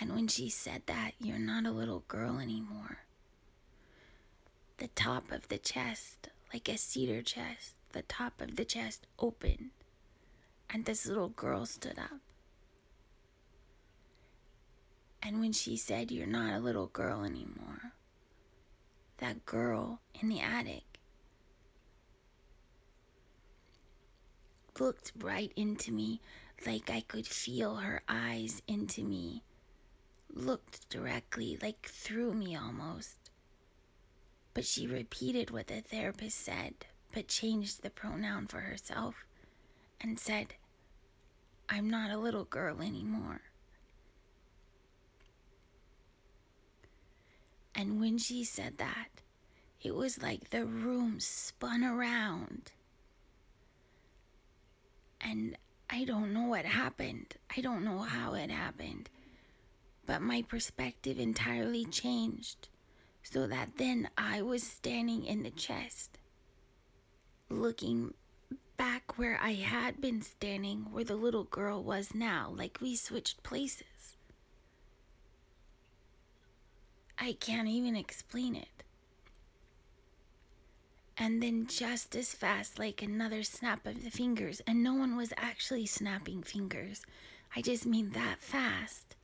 And 0.00 0.14
when 0.14 0.28
she 0.28 0.48
said 0.48 0.82
that, 0.86 1.12
you're 1.20 1.38
not 1.38 1.66
a 1.66 1.70
little 1.70 2.04
girl 2.08 2.38
anymore. 2.38 2.98
The 4.78 4.88
top 4.88 5.30
of 5.30 5.48
the 5.48 5.58
chest, 5.58 6.28
like 6.52 6.68
a 6.68 6.76
cedar 6.76 7.22
chest, 7.22 7.74
the 7.92 8.02
top 8.02 8.40
of 8.40 8.56
the 8.56 8.64
chest 8.64 9.06
opened, 9.18 9.70
and 10.70 10.84
this 10.84 11.06
little 11.06 11.28
girl 11.28 11.66
stood 11.66 11.98
up. 11.98 12.20
And 15.22 15.38
when 15.40 15.52
she 15.52 15.76
said, 15.76 16.10
You're 16.10 16.26
not 16.26 16.54
a 16.54 16.58
little 16.58 16.88
girl 16.88 17.22
anymore, 17.22 17.92
that 19.18 19.46
girl 19.46 20.00
in 20.20 20.28
the 20.28 20.40
attic 20.40 20.91
looked 24.78 25.12
right 25.18 25.52
into 25.56 25.92
me 25.92 26.20
like 26.66 26.90
I 26.90 27.00
could 27.00 27.26
feel 27.26 27.76
her 27.76 28.02
eyes 28.08 28.62
into 28.66 29.02
me 29.02 29.42
looked 30.34 30.88
directly, 30.88 31.58
like 31.60 31.86
through 31.86 32.34
me 32.34 32.56
almost. 32.56 33.30
But 34.54 34.64
she 34.64 34.86
repeated 34.86 35.50
what 35.50 35.66
the 35.68 35.80
therapist 35.80 36.38
said, 36.38 36.74
but 37.12 37.28
changed 37.28 37.82
the 37.82 37.90
pronoun 37.90 38.46
for 38.46 38.60
herself 38.60 39.26
and 40.00 40.18
said, 40.18 40.54
I'm 41.68 41.88
not 41.88 42.10
a 42.10 42.18
little 42.18 42.44
girl 42.44 42.82
anymore. 42.82 43.40
And 47.74 48.00
when 48.00 48.18
she 48.18 48.44
said 48.44 48.78
that, 48.78 49.08
it 49.80 49.94
was 49.94 50.22
like 50.22 50.50
the 50.50 50.66
room 50.66 51.18
spun 51.18 51.82
around. 51.82 52.72
And 55.32 55.56
I 55.90 56.04
don't 56.04 56.32
know 56.32 56.44
what 56.44 56.64
happened. 56.64 57.34
I 57.56 57.60
don't 57.60 57.84
know 57.84 57.98
how 57.98 58.34
it 58.34 58.50
happened 58.50 59.08
but 60.06 60.20
my 60.20 60.42
perspective 60.42 61.18
entirely 61.18 61.84
changed 61.84 62.68
so 63.22 63.46
that 63.46 63.76
then 63.76 64.08
I 64.18 64.42
was 64.42 64.62
standing 64.62 65.24
in 65.24 65.42
the 65.42 65.50
chest, 65.50 66.18
looking 67.48 68.14
back 68.76 69.16
where 69.16 69.38
I 69.40 69.52
had 69.52 70.00
been 70.00 70.22
standing, 70.22 70.88
where 70.90 71.04
the 71.04 71.14
little 71.14 71.44
girl 71.44 71.82
was 71.82 72.14
now, 72.14 72.52
like 72.54 72.78
we 72.82 72.96
switched 72.96 73.42
places. 73.42 74.16
I 77.16 77.34
can't 77.34 77.68
even 77.68 77.94
explain 77.94 78.56
it. 78.56 78.82
And 81.22 81.40
then, 81.40 81.68
just 81.68 82.16
as 82.16 82.34
fast, 82.34 82.80
like 82.80 83.00
another 83.00 83.44
snap 83.44 83.86
of 83.86 84.02
the 84.02 84.10
fingers, 84.10 84.60
and 84.66 84.82
no 84.82 84.92
one 84.94 85.16
was 85.16 85.32
actually 85.36 85.86
snapping 85.86 86.42
fingers. 86.42 87.02
I 87.54 87.62
just 87.62 87.86
mean 87.86 88.10
that 88.10 88.40
fast 88.40 89.14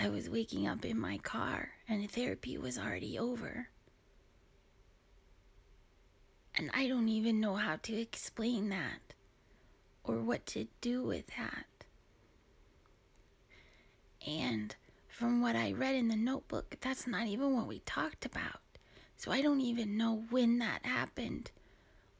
I 0.00 0.08
was 0.08 0.28
waking 0.28 0.66
up 0.66 0.84
in 0.84 0.98
my 0.98 1.18
car 1.18 1.74
and 1.88 2.10
therapy 2.10 2.58
was 2.58 2.76
already 2.76 3.16
over. 3.16 3.68
And 6.56 6.72
I 6.74 6.88
don't 6.88 7.08
even 7.08 7.38
know 7.38 7.54
how 7.54 7.76
to 7.76 8.00
explain 8.00 8.68
that 8.70 9.14
or 10.02 10.16
what 10.16 10.44
to 10.46 10.66
do 10.80 11.04
with 11.04 11.28
that. 11.36 11.66
And 14.26 14.74
from 15.06 15.40
what 15.40 15.54
I 15.54 15.70
read 15.70 15.94
in 15.94 16.08
the 16.08 16.16
notebook, 16.16 16.78
that's 16.80 17.06
not 17.06 17.28
even 17.28 17.54
what 17.54 17.68
we 17.68 17.78
talked 17.86 18.26
about. 18.26 18.58
So 19.18 19.32
I 19.32 19.42
don't 19.42 19.60
even 19.60 19.96
know 19.96 20.24
when 20.30 20.60
that 20.60 20.86
happened 20.86 21.50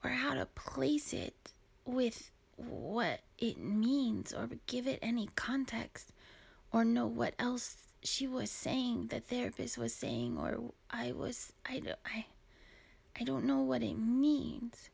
or 0.02 0.10
how 0.10 0.34
to 0.34 0.46
place 0.46 1.12
it 1.12 1.52
with 1.84 2.32
what 2.56 3.20
it 3.38 3.58
means 3.58 4.34
or 4.34 4.50
give 4.66 4.88
it 4.88 4.98
any 5.00 5.28
context 5.36 6.12
or 6.72 6.84
know 6.84 7.06
what 7.06 7.34
else 7.38 7.76
she 8.02 8.26
was 8.26 8.50
saying, 8.50 9.06
the 9.08 9.20
therapist 9.20 9.78
was 9.78 9.94
saying, 9.94 10.36
or 10.38 10.72
I 10.90 11.12
was, 11.12 11.52
I 11.64 11.78
don't, 11.78 11.98
I, 12.04 12.26
I 13.18 13.22
don't 13.22 13.44
know 13.44 13.62
what 13.62 13.82
it 13.82 13.96
means. 13.96 14.90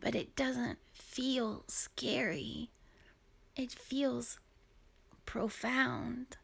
But 0.00 0.14
it 0.14 0.36
doesn't 0.36 0.78
feel 0.92 1.64
scary. 1.66 2.70
It 3.56 3.72
feels 3.72 4.38
profound. 5.26 6.36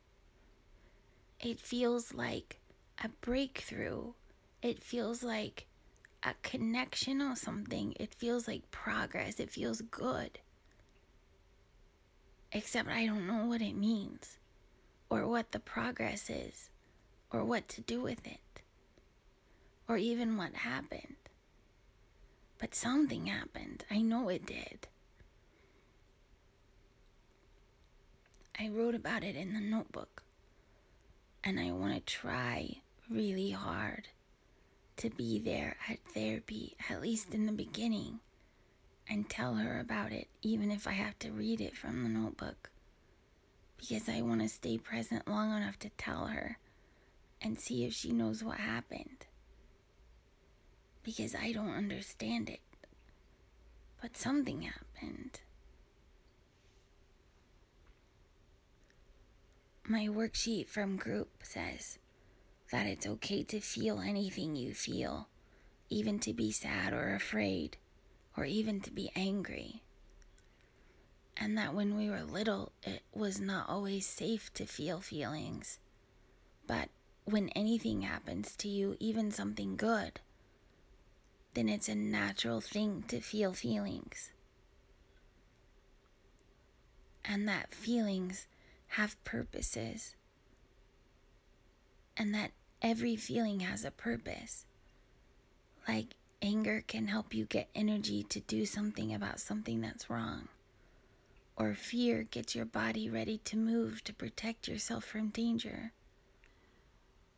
It 1.40 1.60
feels 1.60 2.12
like 2.12 2.58
a 3.04 3.08
breakthrough. 3.20 4.14
It 4.62 4.82
feels 4.82 5.22
like 5.22 5.66
a 6.22 6.34
connection 6.42 7.20
or 7.20 7.36
something. 7.36 7.94
It 8.00 8.14
feels 8.14 8.48
like 8.48 8.70
progress. 8.70 9.38
It 9.38 9.50
feels 9.50 9.82
good 9.82 10.40
except 12.54 12.88
I 12.88 13.04
don't 13.04 13.26
know 13.26 13.46
what 13.46 13.60
it 13.60 13.76
means, 13.76 14.38
or 15.10 15.26
what 15.26 15.50
the 15.50 15.58
progress 15.58 16.30
is, 16.30 16.70
or 17.32 17.44
what 17.44 17.68
to 17.70 17.80
do 17.80 18.00
with 18.00 18.24
it, 18.24 18.62
or 19.88 19.96
even 19.96 20.36
what 20.36 20.54
happened. 20.54 21.16
But 22.58 22.74
something 22.74 23.26
happened. 23.26 23.84
I 23.90 24.00
know 24.00 24.28
it 24.28 24.46
did. 24.46 24.86
I 28.58 28.68
wrote 28.68 28.94
about 28.94 29.24
it 29.24 29.34
in 29.34 29.52
the 29.52 29.60
notebook, 29.60 30.22
and 31.42 31.58
I 31.58 31.72
want 31.72 31.94
to 31.94 32.00
try 32.00 32.82
really 33.10 33.50
hard 33.50 34.08
to 34.96 35.10
be 35.10 35.38
there 35.38 35.76
at 35.88 35.98
therapy, 36.14 36.76
at 36.88 37.02
least 37.02 37.34
in 37.34 37.46
the 37.46 37.52
beginning 37.52 38.20
and 39.08 39.28
tell 39.28 39.56
her 39.56 39.78
about 39.80 40.12
it, 40.12 40.28
even 40.42 40.70
if 40.70 40.86
I 40.86 40.92
have 40.92 41.18
to 41.20 41.30
read 41.30 41.60
it 41.60 41.76
from 41.76 42.02
the 42.02 42.08
notebook. 42.08 42.70
because 43.76 44.08
I 44.08 44.22
want 44.22 44.40
to 44.40 44.48
stay 44.48 44.78
present 44.78 45.28
long 45.28 45.54
enough 45.54 45.78
to 45.80 45.90
tell 45.90 46.26
her 46.26 46.58
and 47.42 47.58
see 47.58 47.84
if 47.84 47.92
she 47.92 48.12
knows 48.12 48.42
what 48.42 48.58
happened. 48.58 49.26
Because 51.02 51.34
I 51.34 51.52
don't 51.52 51.74
understand 51.74 52.48
it. 52.48 52.60
But 54.00 54.16
something 54.16 54.62
happened. 54.62 55.40
My 59.86 60.06
worksheet 60.06 60.68
from 60.68 60.96
group 60.96 61.28
says 61.42 61.98
that 62.74 62.86
it's 62.86 63.06
okay 63.06 63.44
to 63.44 63.60
feel 63.60 64.00
anything 64.00 64.56
you 64.56 64.74
feel, 64.74 65.28
even 65.90 66.18
to 66.18 66.32
be 66.32 66.50
sad 66.50 66.92
or 66.92 67.14
afraid, 67.14 67.76
or 68.36 68.44
even 68.44 68.80
to 68.80 68.90
be 68.90 69.12
angry. 69.14 69.80
And 71.36 71.56
that 71.56 71.72
when 71.72 71.96
we 71.96 72.10
were 72.10 72.24
little, 72.24 72.72
it 72.82 73.02
was 73.14 73.38
not 73.38 73.68
always 73.68 74.04
safe 74.08 74.52
to 74.54 74.66
feel 74.66 75.00
feelings. 75.00 75.78
But 76.66 76.88
when 77.24 77.48
anything 77.50 78.02
happens 78.02 78.56
to 78.56 78.68
you, 78.68 78.96
even 78.98 79.30
something 79.30 79.76
good, 79.76 80.18
then 81.54 81.68
it's 81.68 81.88
a 81.88 81.94
natural 81.94 82.60
thing 82.60 83.04
to 83.06 83.20
feel 83.20 83.52
feelings. 83.52 84.32
And 87.24 87.46
that 87.46 87.72
feelings 87.72 88.48
have 88.88 89.22
purposes. 89.22 90.16
And 92.16 92.34
that 92.34 92.50
every 92.84 93.16
feeling 93.16 93.60
has 93.60 93.82
a 93.82 93.90
purpose. 93.90 94.66
Like 95.88 96.16
anger 96.42 96.84
can 96.86 97.08
help 97.08 97.32
you 97.32 97.46
get 97.46 97.70
energy 97.74 98.22
to 98.24 98.40
do 98.40 98.66
something 98.66 99.14
about 99.14 99.40
something 99.40 99.80
that's 99.80 100.10
wrong. 100.10 100.48
Or 101.56 101.74
fear 101.74 102.24
gets 102.24 102.54
your 102.54 102.66
body 102.66 103.08
ready 103.08 103.38
to 103.46 103.56
move 103.56 104.04
to 104.04 104.12
protect 104.12 104.68
yourself 104.68 105.02
from 105.02 105.28
danger. 105.28 105.92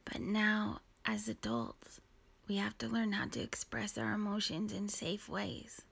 But 0.05 0.21
now, 0.21 0.81
as 1.05 1.29
adults, 1.29 2.01
we 2.49 2.57
have 2.57 2.77
to 2.79 2.89
learn 2.89 3.13
how 3.13 3.27
to 3.29 3.41
express 3.41 3.97
our 3.97 4.15
emotions 4.15 4.73
in 4.73 4.89
safe 4.89 5.29
ways. 5.29 5.83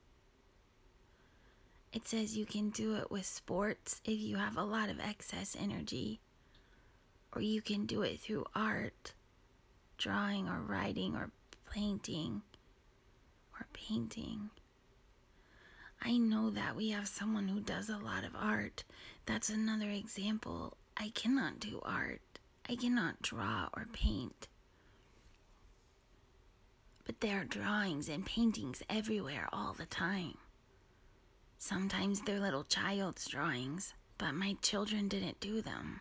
It 1.92 2.08
says 2.08 2.36
you 2.36 2.44
can 2.44 2.70
do 2.70 2.96
it 2.96 3.08
with 3.08 3.24
sports 3.24 4.00
if 4.04 4.18
you 4.18 4.36
have 4.36 4.56
a 4.56 4.64
lot 4.64 4.88
of 4.88 4.98
excess 4.98 5.56
energy, 5.56 6.18
or 7.32 7.40
you 7.40 7.62
can 7.62 7.86
do 7.86 8.02
it 8.02 8.18
through 8.18 8.46
art, 8.52 9.12
drawing 9.98 10.48
or 10.48 10.60
writing 10.60 11.14
or 11.14 11.30
painting 11.72 12.42
or 13.58 13.66
painting. 13.72 14.50
I 16.02 16.18
know 16.18 16.50
that 16.50 16.76
we 16.76 16.90
have 16.90 17.08
someone 17.08 17.48
who 17.48 17.60
does 17.60 17.88
a 17.88 17.96
lot 17.96 18.24
of 18.24 18.36
art. 18.36 18.84
That's 19.26 19.48
another 19.48 19.88
example. 19.88 20.76
I 20.96 21.10
cannot 21.14 21.58
do 21.58 21.80
art. 21.82 22.20
I 22.68 22.76
cannot 22.76 23.22
draw 23.22 23.68
or 23.74 23.86
paint. 23.92 24.48
But 27.04 27.20
there 27.20 27.40
are 27.40 27.44
drawings 27.44 28.08
and 28.08 28.24
paintings 28.24 28.82
everywhere 28.88 29.48
all 29.52 29.72
the 29.72 29.86
time. 29.86 30.38
Sometimes 31.58 32.20
they're 32.20 32.40
little 32.40 32.64
child's 32.64 33.26
drawings, 33.26 33.94
but 34.18 34.32
my 34.34 34.56
children 34.60 35.08
didn't 35.08 35.40
do 35.40 35.62
them. 35.62 36.00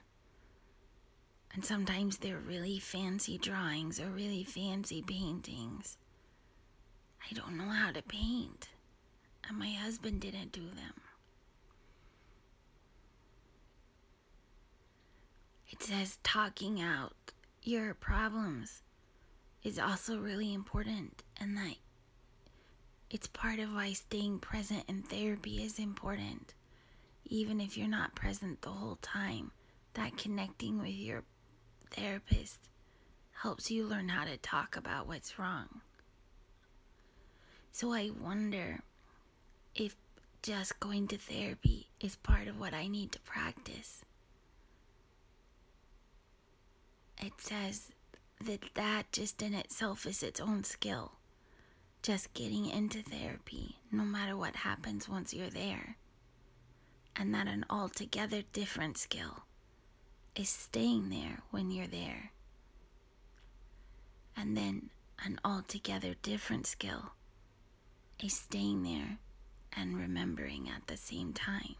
And 1.53 1.63
sometimes 1.63 2.17
they're 2.17 2.37
really 2.39 2.79
fancy 2.79 3.37
drawings 3.37 3.99
or 3.99 4.07
really 4.07 4.43
fancy 4.43 5.03
paintings. 5.03 5.97
I 7.29 7.33
don't 7.33 7.57
know 7.57 7.69
how 7.69 7.91
to 7.91 8.01
paint, 8.01 8.69
and 9.47 9.57
my 9.57 9.69
husband 9.69 10.21
didn't 10.21 10.51
do 10.51 10.65
them. 10.65 11.01
It 15.69 15.81
says 15.81 16.19
talking 16.23 16.81
out 16.81 17.13
your 17.61 17.93
problems 17.93 18.81
is 19.63 19.79
also 19.79 20.19
really 20.19 20.53
important, 20.53 21.23
and 21.39 21.55
that 21.55 21.75
it's 23.09 23.27
part 23.27 23.59
of 23.59 23.73
why 23.73 23.93
staying 23.93 24.39
present 24.39 24.83
in 24.87 25.03
therapy 25.03 25.63
is 25.63 25.79
important. 25.79 26.55
Even 27.25 27.61
if 27.61 27.77
you're 27.77 27.87
not 27.87 28.15
present 28.15 28.61
the 28.61 28.69
whole 28.69 28.97
time, 29.01 29.51
that 29.93 30.17
connecting 30.17 30.79
with 30.79 30.89
your 30.89 31.23
therapist 31.93 32.59
helps 33.41 33.69
you 33.69 33.85
learn 33.85 34.09
how 34.09 34.25
to 34.25 34.37
talk 34.37 34.75
about 34.75 35.07
what's 35.07 35.37
wrong. 35.37 35.81
So 37.71 37.93
I 37.93 38.11
wonder 38.21 38.81
if 39.75 39.95
just 40.41 40.79
going 40.79 41.07
to 41.07 41.17
therapy 41.17 41.87
is 41.99 42.15
part 42.17 42.47
of 42.47 42.59
what 42.59 42.73
I 42.73 42.87
need 42.87 43.11
to 43.13 43.19
practice. 43.21 44.03
It 47.21 47.33
says 47.37 47.91
that 48.43 48.73
that 48.75 49.11
just 49.11 49.41
in 49.41 49.53
itself 49.53 50.05
is 50.05 50.23
its 50.23 50.41
own 50.41 50.63
skill. 50.63 51.13
Just 52.01 52.33
getting 52.33 52.69
into 52.69 53.01
therapy, 53.01 53.77
no 53.91 54.03
matter 54.03 54.35
what 54.35 54.57
happens 54.57 55.07
once 55.07 55.33
you're 55.33 55.49
there. 55.49 55.95
And 57.15 57.33
that 57.33 57.47
an 57.47 57.65
altogether 57.69 58.41
different 58.51 58.97
skill 58.97 59.43
is 60.35 60.49
staying 60.49 61.09
there 61.09 61.39
when 61.51 61.71
you're 61.71 61.87
there. 61.87 62.31
And 64.35 64.57
then 64.57 64.89
an 65.23 65.39
altogether 65.45 66.15
different 66.21 66.65
skill 66.65 67.11
is 68.21 68.33
staying 68.33 68.83
there 68.83 69.19
and 69.75 69.97
remembering 69.97 70.69
at 70.69 70.87
the 70.87 70.97
same 70.97 71.33
time. 71.33 71.75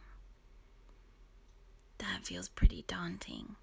That 1.97 2.26
feels 2.26 2.49
pretty 2.49 2.84
daunting. 2.88 3.56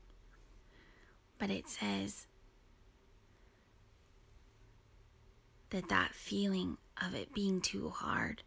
But 1.38 1.50
it 1.50 1.68
says 1.68 2.26
that 5.70 5.88
that 5.88 6.14
feeling 6.14 6.78
of 7.00 7.14
it 7.14 7.32
being 7.32 7.60
too 7.60 7.90
hard 7.90 8.42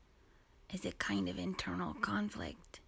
is 0.73 0.85
a 0.85 0.91
kind 0.93 1.29
of 1.29 1.39
internal 1.39 1.93
conflict. 1.93 2.79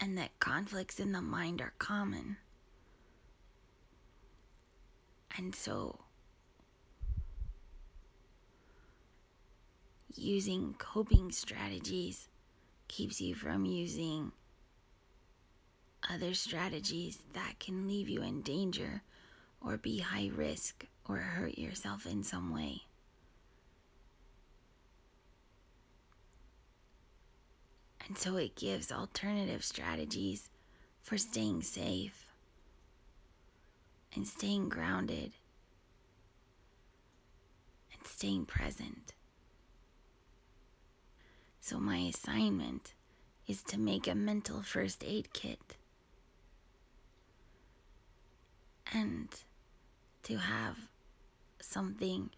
And 0.00 0.16
that 0.16 0.38
conflicts 0.38 1.00
in 1.00 1.12
the 1.12 1.20
mind 1.20 1.60
are 1.60 1.74
common. 1.78 2.36
And 5.36 5.54
so, 5.54 6.00
using 10.14 10.74
coping 10.78 11.30
strategies 11.32 12.28
keeps 12.88 13.20
you 13.20 13.34
from 13.34 13.64
using 13.64 14.32
other 16.08 16.34
strategies 16.34 17.18
that 17.34 17.58
can 17.58 17.86
leave 17.86 18.08
you 18.08 18.22
in 18.22 18.42
danger 18.42 19.02
or 19.60 19.76
be 19.76 19.98
high 19.98 20.30
risk 20.34 20.86
or 21.08 21.16
hurt 21.16 21.58
yourself 21.58 22.06
in 22.06 22.22
some 22.22 22.52
way. 22.52 22.82
And 28.08 28.16
so 28.16 28.36
it 28.36 28.56
gives 28.56 28.90
alternative 28.90 29.62
strategies 29.62 30.48
for 31.02 31.18
staying 31.18 31.62
safe 31.62 32.30
and 34.14 34.26
staying 34.26 34.70
grounded 34.70 35.32
and 37.92 38.06
staying 38.06 38.46
present. 38.46 39.12
So, 41.60 41.78
my 41.78 41.98
assignment 41.98 42.94
is 43.46 43.62
to 43.64 43.78
make 43.78 44.08
a 44.08 44.14
mental 44.14 44.62
first 44.62 45.04
aid 45.06 45.34
kit 45.34 45.76
and 48.90 49.28
to 50.22 50.38
have 50.38 50.78
something 51.60 52.30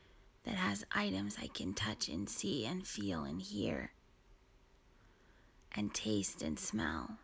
that 0.45 0.55
has 0.55 0.85
items 0.91 1.37
I 1.41 1.47
can 1.47 1.75
touch 1.75 2.09
and 2.09 2.29
see 2.29 2.67
and 2.67 2.85
feel 2.85 3.23
and 3.23 3.41
hear 3.41 3.93
and 5.75 5.93
taste 5.95 6.43
and 6.43 6.59
smell. 6.59 7.19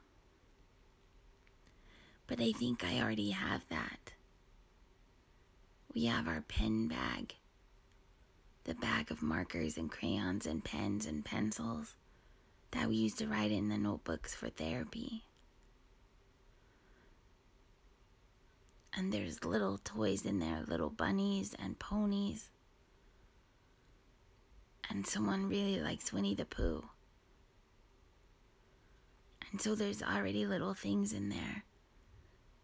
But 2.26 2.40
I 2.40 2.53
think 2.53 2.84
I 2.84 3.01
already 3.01 3.30
have 3.30 3.68
that. 3.68 4.12
We 5.94 6.07
have 6.07 6.28
our 6.28 6.42
pen 6.42 6.88
bag, 6.88 7.36
the 8.64 8.74
bag 8.74 9.11
of 9.11 9.22
markers 9.22 9.76
and 9.76 9.90
crayons 9.90 10.47
and 10.47 10.62
pens 10.62 11.07
and 11.07 11.24
pencils 11.24 11.94
that 12.72 12.88
we 12.88 12.97
used 12.97 13.18
to 13.18 13.28
write 13.28 13.53
in 13.53 13.68
the 13.68 13.78
notebooks 13.78 14.34
for 14.34 14.51
therapy. 14.51 15.22
and 18.97 19.12
there's 19.12 19.44
little 19.44 19.78
toys 19.84 20.24
in 20.24 20.38
there 20.38 20.64
little 20.66 20.88
bunnies 20.88 21.55
and 21.62 21.78
ponies. 21.78 22.51
And 24.88 25.07
someone 25.07 25.49
really 25.49 25.80
likes 25.80 26.12
Winnie 26.12 26.34
the 26.34 26.44
Pooh. 26.44 26.84
And 29.51 29.61
so 29.61 29.74
there's 29.74 30.03
already 30.03 30.47
little 30.47 30.74
things 30.74 31.12
in 31.12 31.28
there. 31.28 31.64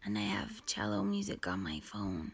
And 0.05 0.17
I 0.17 0.21
have 0.21 0.65
cello 0.65 1.03
music 1.03 1.47
on 1.47 1.63
my 1.63 1.79
phone. 1.79 2.33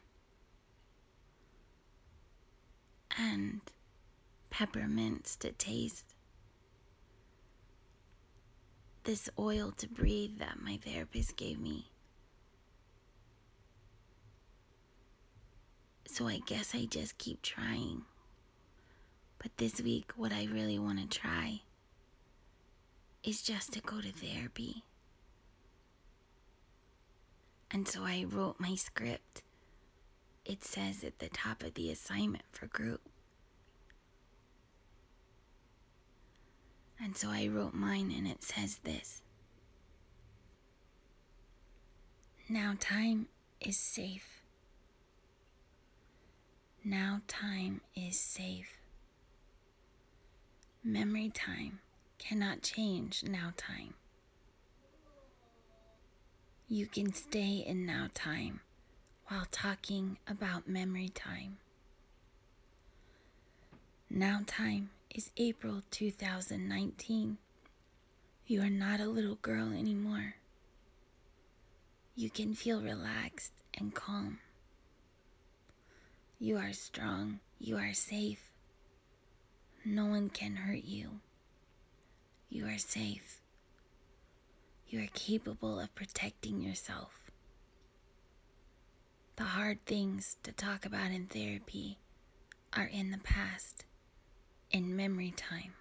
And 3.17 3.61
peppermints 4.49 5.35
to 5.37 5.51
taste. 5.51 6.15
this 9.09 9.27
oil 9.39 9.73
to 9.75 9.87
breathe 9.87 10.37
that 10.37 10.61
my 10.61 10.77
therapist 10.77 11.35
gave 11.35 11.59
me. 11.59 11.89
So 16.05 16.27
I 16.27 16.41
guess 16.45 16.75
I 16.75 16.85
just 16.85 17.17
keep 17.17 17.41
trying. 17.41 18.03
But 19.41 19.57
this 19.57 19.81
week, 19.81 20.11
what 20.15 20.31
I 20.31 20.47
really 20.51 20.77
want 20.77 20.99
to 20.99 21.19
try 21.19 21.61
is 23.23 23.41
just 23.41 23.73
to 23.73 23.81
go 23.81 24.01
to 24.01 24.11
therapy. 24.11 24.83
And 27.71 27.87
so 27.87 28.03
I 28.03 28.25
wrote 28.27 28.59
my 28.59 28.75
script. 28.75 29.43
It 30.45 30.63
says 30.63 31.03
at 31.03 31.19
the 31.19 31.29
top 31.29 31.63
of 31.63 31.75
the 31.75 31.91
assignment 31.91 32.45
for 32.51 32.67
group. 32.67 33.01
And 37.01 37.15
so 37.15 37.29
I 37.29 37.47
wrote 37.47 37.73
mine, 37.73 38.13
and 38.15 38.27
it 38.27 38.43
says 38.43 38.79
this 38.83 39.21
Now 42.49 42.75
time 42.79 43.27
is 43.61 43.77
safe. 43.77 44.41
Now 46.83 47.21
time 47.27 47.81
is 47.95 48.19
safe. 48.19 48.79
Memory 50.83 51.29
time 51.29 51.79
cannot 52.19 52.61
change 52.61 53.23
now 53.23 53.53
time. 53.57 53.95
You 56.67 56.85
can 56.85 57.13
stay 57.13 57.63
in 57.65 57.87
now 57.87 58.09
time 58.13 58.59
while 59.27 59.47
talking 59.49 60.17
about 60.27 60.67
memory 60.67 61.09
time. 61.09 61.57
Now 64.09 64.41
time 64.45 64.91
is 65.15 65.31
April 65.37 65.81
2019. 65.89 67.37
You 68.45 68.61
are 68.61 68.69
not 68.69 68.99
a 68.99 69.05
little 69.09 69.39
girl 69.41 69.71
anymore. 69.71 70.35
You 72.15 72.29
can 72.29 72.53
feel 72.53 72.81
relaxed 72.81 73.53
and 73.75 73.95
calm. 73.95 74.39
You 76.39 76.57
are 76.57 76.73
strong. 76.73 77.39
You 77.59 77.77
are 77.77 77.93
safe. 77.93 78.51
No 79.85 80.05
one 80.05 80.29
can 80.29 80.55
hurt 80.55 80.83
you. 80.83 81.19
You 82.51 82.65
are 82.65 82.79
safe. 82.79 83.41
You 84.87 85.03
are 85.03 85.09
capable 85.13 85.79
of 85.79 85.93
protecting 85.93 86.61
yourself. 86.61 87.29
The 89.35 89.43
hard 89.43 89.85
things 89.85 90.37
to 90.41 90.51
talk 90.51 90.83
about 90.83 91.11
in 91.11 91.27
therapy 91.27 91.99
are 92.75 92.87
in 92.87 93.11
the 93.11 93.19
past, 93.19 93.85
in 94.71 94.95
memory 94.95 95.31
time. 95.37 95.73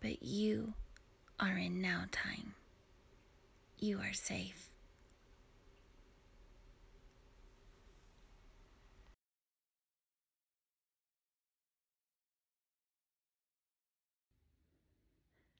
But 0.00 0.22
you 0.22 0.74
are 1.40 1.56
in 1.56 1.80
now 1.80 2.04
time. 2.12 2.54
You 3.78 4.00
are 4.00 4.12
safe. 4.12 4.71